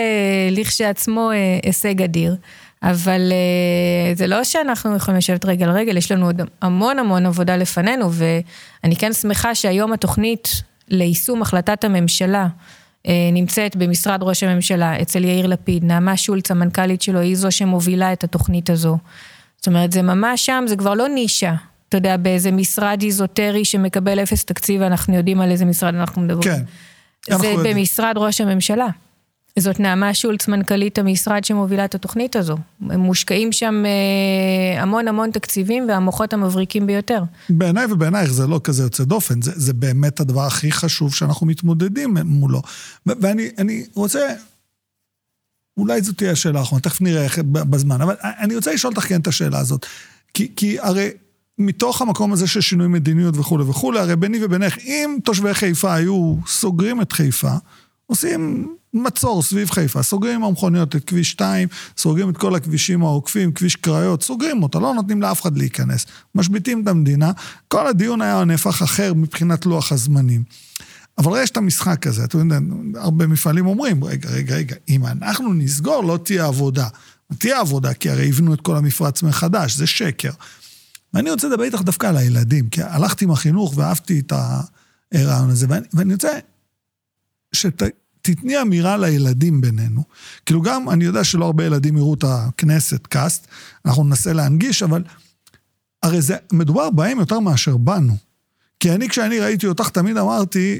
לכשעצמו 0.50 1.30
אה, 1.30 1.58
הישג 1.62 2.02
אדיר. 2.02 2.36
אבל 2.82 3.32
אה, 3.32 4.14
זה 4.14 4.26
לא 4.26 4.44
שאנחנו 4.44 4.96
יכולים 4.96 5.18
לשבת 5.18 5.44
רגל 5.44 5.68
על 5.68 5.76
רגל, 5.76 5.96
יש 5.96 6.12
לנו 6.12 6.26
עוד 6.26 6.42
המון 6.62 6.98
המון 6.98 7.26
עבודה 7.26 7.56
לפנינו, 7.56 8.10
ואני 8.12 8.96
כן 8.96 9.12
שמחה 9.12 9.54
שהיום 9.54 9.92
התוכנית 9.92 10.48
ליישום 10.88 11.42
החלטת 11.42 11.84
הממשלה 11.84 12.46
נמצאת 13.32 13.76
במשרד 13.76 14.18
ראש 14.22 14.42
הממשלה, 14.42 15.02
אצל 15.02 15.24
יאיר 15.24 15.46
לפיד, 15.46 15.84
נעמה 15.84 16.16
שולץ, 16.16 16.50
המנכ"לית 16.50 17.02
שלו, 17.02 17.20
היא 17.20 17.36
זו 17.36 17.52
שמובילה 17.52 18.12
את 18.12 18.24
התוכנית 18.24 18.70
הזו. 18.70 18.98
זאת 19.56 19.66
אומרת, 19.66 19.92
זה 19.92 20.02
ממש 20.02 20.46
שם, 20.46 20.64
זה 20.66 20.76
כבר 20.76 20.94
לא 20.94 21.08
נישה. 21.08 21.54
אתה 21.88 21.96
יודע, 21.96 22.16
באיזה 22.16 22.50
משרד 22.50 23.02
איזוטרי 23.02 23.64
שמקבל 23.64 24.18
אפס 24.22 24.44
תקציב, 24.44 24.82
אנחנו 24.82 25.14
יודעים 25.14 25.40
על 25.40 25.50
איזה 25.50 25.64
משרד 25.64 25.94
אנחנו 25.94 26.22
מדברים. 26.22 26.54
כן. 26.54 27.36
זה. 27.36 27.54
במשרד 27.64 28.14
ראש 28.16 28.40
הממשלה. 28.40 28.86
זאת 29.58 29.80
נעמה 29.80 30.14
שולץ, 30.14 30.48
מנכ"לית 30.48 30.98
המשרד 30.98 31.44
שמובילה 31.44 31.84
את 31.84 31.94
התוכנית 31.94 32.36
הזו. 32.36 32.56
הם 32.90 33.00
מושקעים 33.00 33.52
שם 33.52 33.82
אה, 33.86 34.82
המון 34.82 35.08
המון 35.08 35.30
תקציבים 35.30 35.88
והמוחות 35.88 36.32
המבריקים 36.32 36.86
ביותר. 36.86 37.22
בעיניי 37.50 37.86
ובעינייך 37.90 38.32
זה 38.32 38.46
לא 38.46 38.60
כזה 38.64 38.82
יוצא 38.82 39.04
דופן, 39.04 39.42
זה, 39.42 39.52
זה 39.54 39.72
באמת 39.72 40.20
הדבר 40.20 40.46
הכי 40.46 40.72
חשוב 40.72 41.14
שאנחנו 41.14 41.46
מתמודדים 41.46 42.16
מולו. 42.24 42.62
ואני 43.06 43.48
אני 43.58 43.84
רוצה, 43.94 44.28
אולי 45.76 46.02
זו 46.02 46.12
תהיה 46.12 46.32
השאלה 46.32 46.58
האחרונה, 46.58 46.82
תכף 46.82 47.00
נראה 47.00 47.24
איך 47.24 47.38
בזמן, 47.38 48.00
אבל 48.00 48.14
אני 48.22 48.56
רוצה 48.56 48.74
לשאול 48.74 48.92
אותך 48.92 49.08
כן 49.08 49.20
את 49.20 49.26
השאלה 49.26 49.58
הזאת. 49.58 49.86
כי, 50.34 50.52
כי 50.56 50.80
הרי 50.80 51.10
מתוך 51.58 52.02
המקום 52.02 52.32
הזה 52.32 52.46
של 52.46 52.60
שינוי 52.60 52.88
מדיניות 52.88 53.36
וכולי 53.36 53.64
וכולי, 53.64 53.98
הרי 53.98 54.16
ביני 54.16 54.44
ובינך, 54.44 54.78
אם 54.78 55.18
תושבי 55.24 55.54
חיפה 55.54 55.94
היו 55.94 56.34
סוגרים 56.46 57.02
את 57.02 57.12
חיפה, 57.12 57.52
עושים 58.06 58.75
מצור 59.02 59.42
סביב 59.42 59.70
חיפה, 59.70 60.02
סוגרים 60.02 60.34
עם 60.34 60.44
המכוניות 60.44 60.96
את 60.96 61.04
כביש 61.04 61.30
2, 61.30 61.68
סוגרים 61.98 62.30
את 62.30 62.36
כל 62.36 62.54
הכבישים 62.54 63.02
העוקפים, 63.02 63.52
כביש 63.52 63.76
קריות, 63.76 64.22
סוגרים 64.22 64.62
אותה, 64.62 64.78
לא 64.78 64.94
נותנים 64.94 65.22
לאף 65.22 65.42
אחד 65.42 65.58
להיכנס, 65.58 66.06
משביתים 66.34 66.82
את 66.82 66.88
המדינה, 66.88 67.32
כל 67.68 67.86
הדיון 67.86 68.22
היה 68.22 68.44
נהפך 68.44 68.82
אחר 68.82 69.14
מבחינת 69.14 69.66
לוח 69.66 69.92
הזמנים. 69.92 70.42
אבל 71.18 71.42
יש 71.42 71.50
את 71.50 71.56
המשחק 71.56 72.06
הזה, 72.06 72.24
אתם 72.24 72.38
יודעים, 72.38 72.92
הרבה 72.96 73.26
מפעלים 73.26 73.66
אומרים, 73.66 74.04
רגע, 74.04 74.30
רגע, 74.30 74.54
רגע, 74.54 74.76
אם 74.88 75.06
אנחנו 75.06 75.54
נסגור, 75.54 76.04
לא 76.04 76.18
תהיה 76.24 76.46
עבודה. 76.46 76.88
תהיה 77.38 77.60
עבודה, 77.60 77.94
כי 77.94 78.10
הרי 78.10 78.24
יבנו 78.24 78.54
את 78.54 78.60
כל 78.60 78.76
המפרץ 78.76 79.22
מחדש, 79.22 79.76
זה 79.76 79.86
שקר. 79.86 80.30
ואני 81.14 81.30
רוצה 81.30 81.48
לדבר 81.48 81.62
איתך 81.62 81.80
דווקא 81.80 82.06
על 82.06 82.16
הילדים, 82.16 82.68
כי 82.68 82.82
הלכתי 82.82 83.24
עם 83.24 83.30
החינוך 83.30 83.72
ואהבתי 83.76 84.20
את 84.20 84.32
הרעיון 85.12 85.50
הזה, 85.50 85.66
ואני, 85.68 85.86
ואני 85.92 86.12
רוצה 86.12 86.38
שתתני 88.26 88.62
אמירה 88.62 88.96
לילדים 88.96 89.60
בינינו. 89.60 90.02
כאילו 90.46 90.62
גם, 90.62 90.90
אני 90.90 91.04
יודע 91.04 91.24
שלא 91.24 91.44
הרבה 91.44 91.64
ילדים 91.64 91.96
יראו 91.96 92.14
את 92.14 92.24
הכנסת, 92.28 93.06
קאסט, 93.06 93.46
אנחנו 93.84 94.04
ננסה 94.04 94.32
להנגיש, 94.32 94.82
אבל 94.82 95.02
הרי 96.02 96.22
זה, 96.22 96.36
מדובר 96.52 96.90
בהם 96.90 97.18
יותר 97.18 97.40
מאשר 97.40 97.76
בנו. 97.76 98.16
כי 98.80 98.92
אני, 98.92 99.08
כשאני 99.08 99.40
ראיתי 99.40 99.66
אותך, 99.66 99.88
תמיד 99.88 100.16
אמרתי, 100.16 100.78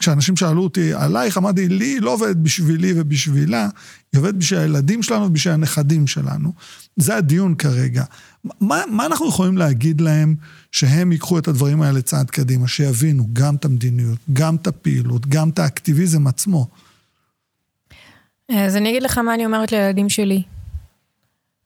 כשאנשים 0.00 0.36
שאלו 0.36 0.62
אותי 0.62 0.94
עלייך, 0.94 1.38
אמרתי, 1.38 1.68
לי 1.68 1.84
היא 1.84 2.00
לא 2.00 2.12
עובדת 2.12 2.36
בשבילי 2.36 2.92
ובשבילה, 2.96 3.68
היא 4.12 4.18
עובדת 4.18 4.34
בשביל 4.34 4.60
הילדים 4.60 5.02
שלנו 5.02 5.24
ובשביל 5.24 5.54
הנכדים 5.54 6.06
שלנו. 6.06 6.52
זה 6.96 7.16
הדיון 7.16 7.54
כרגע. 7.54 8.04
מה, 8.60 8.82
מה 8.90 9.06
אנחנו 9.06 9.28
יכולים 9.28 9.58
להגיד 9.58 10.00
להם 10.00 10.34
שהם 10.72 11.12
ייקחו 11.12 11.38
את 11.38 11.48
הדברים 11.48 11.82
האלה 11.82 12.02
צעד 12.02 12.30
קדימה, 12.30 12.68
שיבינו 12.68 13.26
גם 13.32 13.54
את 13.54 13.64
המדיניות, 13.64 14.18
גם 14.32 14.56
את 14.56 14.66
הפעילות, 14.66 15.26
גם 15.26 15.48
את 15.48 15.58
האקטיביזם 15.58 16.26
עצמו? 16.26 16.66
אז 18.48 18.76
אני 18.76 18.90
אגיד 18.90 19.02
לך 19.02 19.18
מה 19.18 19.34
אני 19.34 19.46
אומרת 19.46 19.72
לילדים 19.72 20.08
שלי. 20.08 20.42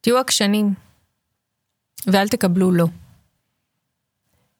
תהיו 0.01 0.19
עקשנים, 0.19 0.75
ואל 2.07 2.29
תקבלו 2.29 2.73
לא. 2.73 2.87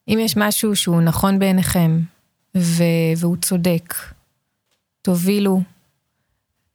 אם 0.07 0.19
יש 0.21 0.37
משהו 0.37 0.75
שהוא 0.75 1.01
נכון 1.01 1.39
בעיניכם, 1.39 1.99
ו- 2.57 2.83
והוא 3.17 3.37
צודק, 3.37 3.93
תובילו, 5.01 5.61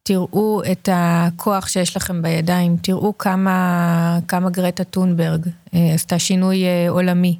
תראו 0.03 0.61
את 0.71 0.89
הכוח 0.91 1.67
שיש 1.67 1.97
לכם 1.97 2.21
בידיים, 2.21 2.77
תראו 2.77 3.17
כמה, 3.17 4.19
כמה 4.27 4.49
גרטה 4.49 4.83
טונברג 4.83 5.47
אה, 5.73 5.93
עשתה 5.93 6.19
שינוי 6.19 6.63
אה, 6.63 6.89
עולמי, 6.89 7.39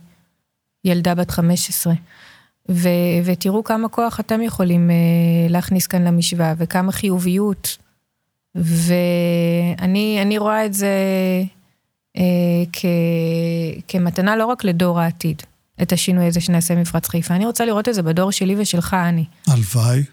ילדה 0.86 1.16
בת 1.16 1.32
15. 1.32 1.94
ו- 2.70 2.90
ותראו 3.26 3.64
כמה 3.64 3.90
כוח 3.90 4.20
אתם 4.20 4.42
יכולים 4.42 4.92
אה, 4.92 4.96
להכניס 5.50 5.88
כאן 5.88 6.04
למשוואה, 6.04 6.54
וכמה 6.58 6.92
חיוביות. 6.92 7.78
ואני 8.56 10.20
אני 10.22 10.38
רואה 10.38 10.66
את 10.66 10.74
זה 10.74 10.94
אה, 12.18 12.64
כ, 12.74 12.86
כמתנה 13.88 14.36
לא 14.36 14.46
רק 14.46 14.64
לדור 14.64 15.00
העתיד, 15.00 15.42
את 15.82 15.92
השינוי 15.92 16.26
הזה 16.26 16.42
שנעשה 16.42 16.76
במפרץ 16.76 17.08
חיפה, 17.08 17.36
אני 17.36 17.46
רוצה 17.46 17.66
לראות 17.66 17.90
את 17.90 17.94
זה 17.94 18.02
בדור 18.02 18.32
שלי 18.32 18.56
ושלך, 18.58 18.94
אני. 18.94 19.26
הלוואי. 19.48 20.04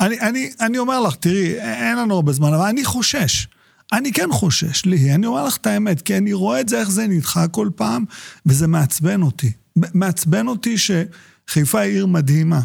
אני, 0.00 0.20
אני, 0.20 0.50
אני 0.60 0.78
אומר 0.78 1.00
לך, 1.00 1.14
תראי, 1.14 1.60
אין 1.60 1.96
לנו 1.96 2.14
הרבה 2.14 2.32
זמן, 2.32 2.54
אבל 2.54 2.66
אני 2.66 2.84
חושש. 2.84 3.46
אני 3.92 4.12
כן 4.12 4.28
חושש, 4.32 4.84
לי, 4.84 5.14
אני 5.14 5.26
אומר 5.26 5.44
לך 5.44 5.56
את 5.56 5.66
האמת, 5.66 6.02
כי 6.02 6.16
אני 6.16 6.32
רואה 6.32 6.60
את 6.60 6.68
זה, 6.68 6.80
איך 6.80 6.90
זה 6.90 7.06
נדחה 7.06 7.48
כל 7.48 7.68
פעם, 7.76 8.04
וזה 8.46 8.66
מעצבן 8.66 9.22
אותי. 9.22 9.52
מעצבן 9.94 10.48
אותי 10.48 10.76
שחיפה 10.78 11.80
היא 11.80 11.92
עיר 11.94 12.06
מדהימה. 12.06 12.60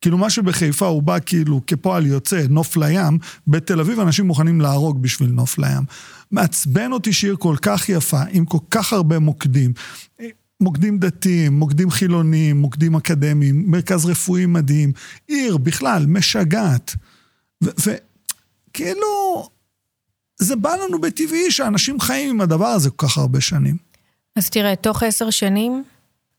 כאילו 0.00 0.18
מה 0.18 0.30
שבחיפה 0.30 0.86
הוא 0.86 1.02
בא 1.02 1.18
כאילו 1.26 1.60
כפועל 1.66 2.06
יוצא, 2.06 2.44
נוף 2.48 2.76
לים, 2.76 3.18
בתל 3.46 3.80
אביב 3.80 4.00
אנשים 4.00 4.26
מוכנים 4.26 4.60
להרוג 4.60 5.02
בשביל 5.02 5.30
נוף 5.30 5.58
לים. 5.58 5.82
מעצבן 6.30 6.92
אותי 6.92 7.12
שעיר 7.12 7.36
כל 7.36 7.56
כך 7.62 7.88
יפה, 7.88 8.22
עם 8.30 8.44
כל 8.44 8.58
כך 8.70 8.92
הרבה 8.92 9.18
מוקדים. 9.18 9.72
מוקדים 10.60 10.98
דתיים, 10.98 11.58
מוקדים 11.58 11.90
חילוניים, 11.90 12.56
מוקדים 12.56 12.94
אקדמיים, 12.94 13.70
מרכז 13.70 14.06
רפואי 14.06 14.46
מדהים, 14.46 14.92
עיר 15.26 15.56
בכלל 15.56 16.06
משגעת. 16.06 16.94
וכאילו, 17.62 19.48
זה 20.38 20.56
בא 20.56 20.74
לנו 20.76 21.00
בטבעי 21.00 21.50
שאנשים 21.50 22.00
חיים 22.00 22.30
עם 22.30 22.40
הדבר 22.40 22.66
הזה 22.66 22.90
כל 22.90 23.06
כך 23.06 23.18
הרבה 23.18 23.40
שנים. 23.40 23.76
אז 24.36 24.50
תראה, 24.50 24.76
תוך 24.76 25.02
עשר 25.02 25.30
שנים 25.30 25.84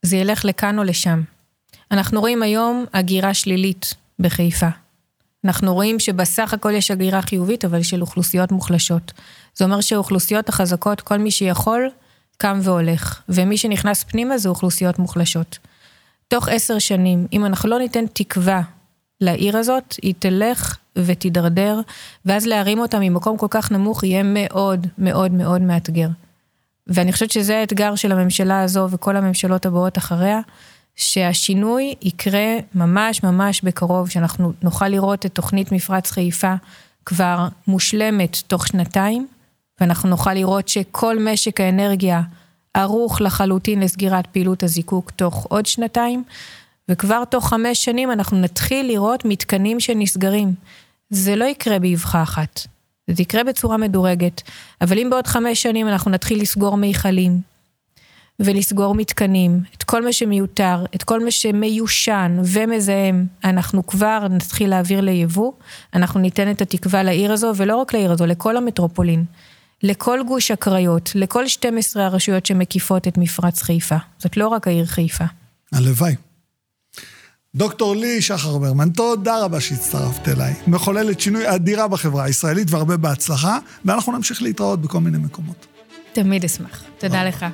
זה 0.02 0.18
ילך 0.18 0.46
לכאן 0.46 0.80
או 0.80 0.84
לשם. 0.84 1.22
אנחנו 1.92 2.20
רואים 2.20 2.44
היום 2.44 2.86
הגירה 2.94 3.34
שלילית 3.34 3.94
בחיפה. 4.20 4.68
אנחנו 5.46 5.74
רואים 5.74 6.00
שבסך 6.00 6.54
הכל 6.54 6.72
יש 6.72 6.92
הגירה 6.92 7.22
חיובית, 7.22 7.66
אבל 7.66 7.84
של 7.84 8.02
אוכלוסיות 8.02 8.52
מוחלשות. 8.52 9.12
זה 9.56 9.66
אומר 9.66 9.82
שהאוכלוסיות 9.82 10.50
החזקות, 10.50 11.02
כל 11.02 11.18
מי 11.18 11.32
שיכול, 11.32 11.90
קם 12.38 12.60
והולך. 12.64 13.22
ומי 13.30 13.58
שנכנס 13.58 14.04
פנימה 14.04 14.38
זה 14.38 14.50
אוכלוסיות 14.50 15.00
מוחלשות. 15.00 15.58
תוך 16.28 16.50
עשר 16.50 16.80
שנים, 16.80 17.28
אם 17.34 17.46
אנחנו 17.46 17.70
לא 17.70 17.80
ניתן 17.80 18.06
תקווה 18.14 18.62
לעיר 19.22 19.58
הזאת, 19.58 19.96
היא 20.02 20.14
תלך 20.20 20.78
ותידרדר, 20.96 21.82
ואז 22.26 22.46
להרים 22.46 22.80
אותה 22.80 23.00
ממקום 23.00 23.38
כל 23.38 23.48
כך 23.50 23.72
נמוך 23.72 24.04
יהיה 24.04 24.24
מאוד 24.24 24.88
מאוד 24.98 25.32
מאוד 25.32 25.62
מאתגר. 25.62 26.08
ואני 26.90 27.14
חושבת 27.14 27.32
שזה 27.32 27.58
האתגר 27.60 27.96
של 27.96 28.12
הממשלה 28.12 28.62
הזו 28.62 28.88
וכל 28.92 29.16
הממשלות 29.18 29.66
הבאות 29.66 29.98
אחריה, 29.98 30.40
שהשינוי 30.96 31.94
יקרה 32.02 32.58
ממש 32.76 33.24
ממש 33.24 33.62
בקרוב, 33.62 34.10
שאנחנו 34.10 34.54
נוכל 34.62 34.88
לראות 34.88 35.26
את 35.26 35.34
תוכנית 35.34 35.72
מפרץ 35.72 36.12
חיפה 36.12 36.54
כבר 37.06 37.48
מושלמת 37.68 38.38
תוך 38.48 38.68
שנתיים, 38.68 39.28
ואנחנו 39.82 40.10
נוכל 40.10 40.34
לראות 40.34 40.68
שכל 40.68 41.20
משק 41.20 41.62
האנרגיה 41.62 42.22
ערוך 42.74 43.22
לחלוטין 43.22 43.80
לסגירת 43.80 44.28
פעילות 44.28 44.64
הזיקוק 44.64 45.12
תוך 45.12 45.46
עוד 45.50 45.66
שנתיים, 45.66 46.24
וכבר 46.90 47.26
תוך 47.26 47.50
חמש 47.50 47.86
שנים 47.86 48.12
אנחנו 48.12 48.42
נתחיל 48.42 48.88
לראות 48.88 49.26
מתקנים 49.26 49.80
שנסגרים. 49.80 50.54
זה 51.10 51.36
לא 51.36 51.46
יקרה 51.46 51.80
באבחה 51.80 52.24
אחת, 52.24 52.68
זה 53.16 53.22
יקרה 53.22 53.44
בצורה 53.44 53.78
מדורגת, 53.78 54.42
אבל 54.82 55.00
אם 55.00 55.08
בעוד 55.10 55.28
חמש 55.28 55.62
שנים 55.62 55.88
אנחנו 55.88 56.12
נתחיל 56.12 56.42
לסגור 56.42 56.78
מיכלים, 56.78 57.42
ולסגור 58.40 58.96
מתקנים, 58.96 59.62
את 59.78 59.84
כל 59.84 60.04
מה 60.06 60.14
שמיותר, 60.14 60.86
את 60.96 61.04
כל 61.04 61.24
מה 61.24 61.32
שמיושן 61.32 62.42
ומזהם, 62.46 63.26
אנחנו 63.44 63.88
כבר 63.88 64.28
נתחיל 64.30 64.70
להעביר 64.70 65.02
ליבוא, 65.02 65.52
אנחנו 65.94 66.20
ניתן 66.20 66.52
את 66.52 66.62
התקווה 66.62 67.04
לעיר 67.04 67.32
הזו, 67.32 67.52
ולא 67.56 67.76
רק 67.76 67.94
לעיר 67.94 68.12
הזו, 68.12 68.26
לכל 68.26 68.58
המטרופולין, 68.58 69.26
לכל 69.84 70.20
גוש 70.28 70.52
הקריות, 70.52 71.12
לכל 71.16 71.48
12 71.48 72.06
הרשויות 72.06 72.46
שמקיפות 72.46 73.08
את 73.08 73.18
מפרץ 73.18 73.62
חיפה. 73.62 73.98
זאת 74.18 74.38
לא 74.38 74.48
רק 74.48 74.68
העיר 74.68 74.86
חיפה. 74.86 75.26
הלוואי. 75.74 76.16
דוקטור 77.56 77.96
לי 77.96 78.22
שחר 78.22 78.58
ברמן, 78.58 78.90
תודה 78.90 79.44
רבה 79.44 79.62
שהצטרפת 79.62 80.28
אליי. 80.28 80.54
מחוללת 80.68 81.20
שינוי 81.20 81.56
אדירה 81.56 81.88
בחברה 81.88 82.24
הישראלית 82.24 82.72
והרבה 82.72 82.98
בהצלחה, 82.98 83.58
ואנחנו 83.86 84.12
נמשיך 84.12 84.42
להתראות 84.42 84.82
בכל 84.82 85.00
מיני 85.00 85.18
מקומות. 85.18 85.68
תמיד 86.14 86.46
אשמח. 86.46 86.84
תודה 86.98 87.24
לך. 87.24 87.46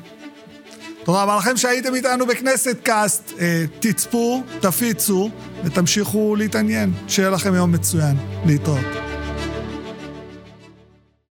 תודה 1.04 1.24
רבה 1.24 1.38
לכם 1.38 1.58
שהייתם 1.58 1.96
איתנו 1.96 2.26
בכנסת 2.26 2.78
קאסט. 2.84 3.34
אה, 3.40 3.66
תצפו, 3.80 4.44
תפיצו 4.60 5.30
ותמשיכו 5.64 6.36
להתעניין. 6.36 6.94
שיהיה 7.08 7.30
לכם 7.30 7.54
יום 7.54 7.72
מצוין. 7.72 8.18
להתראות. 8.46 9.15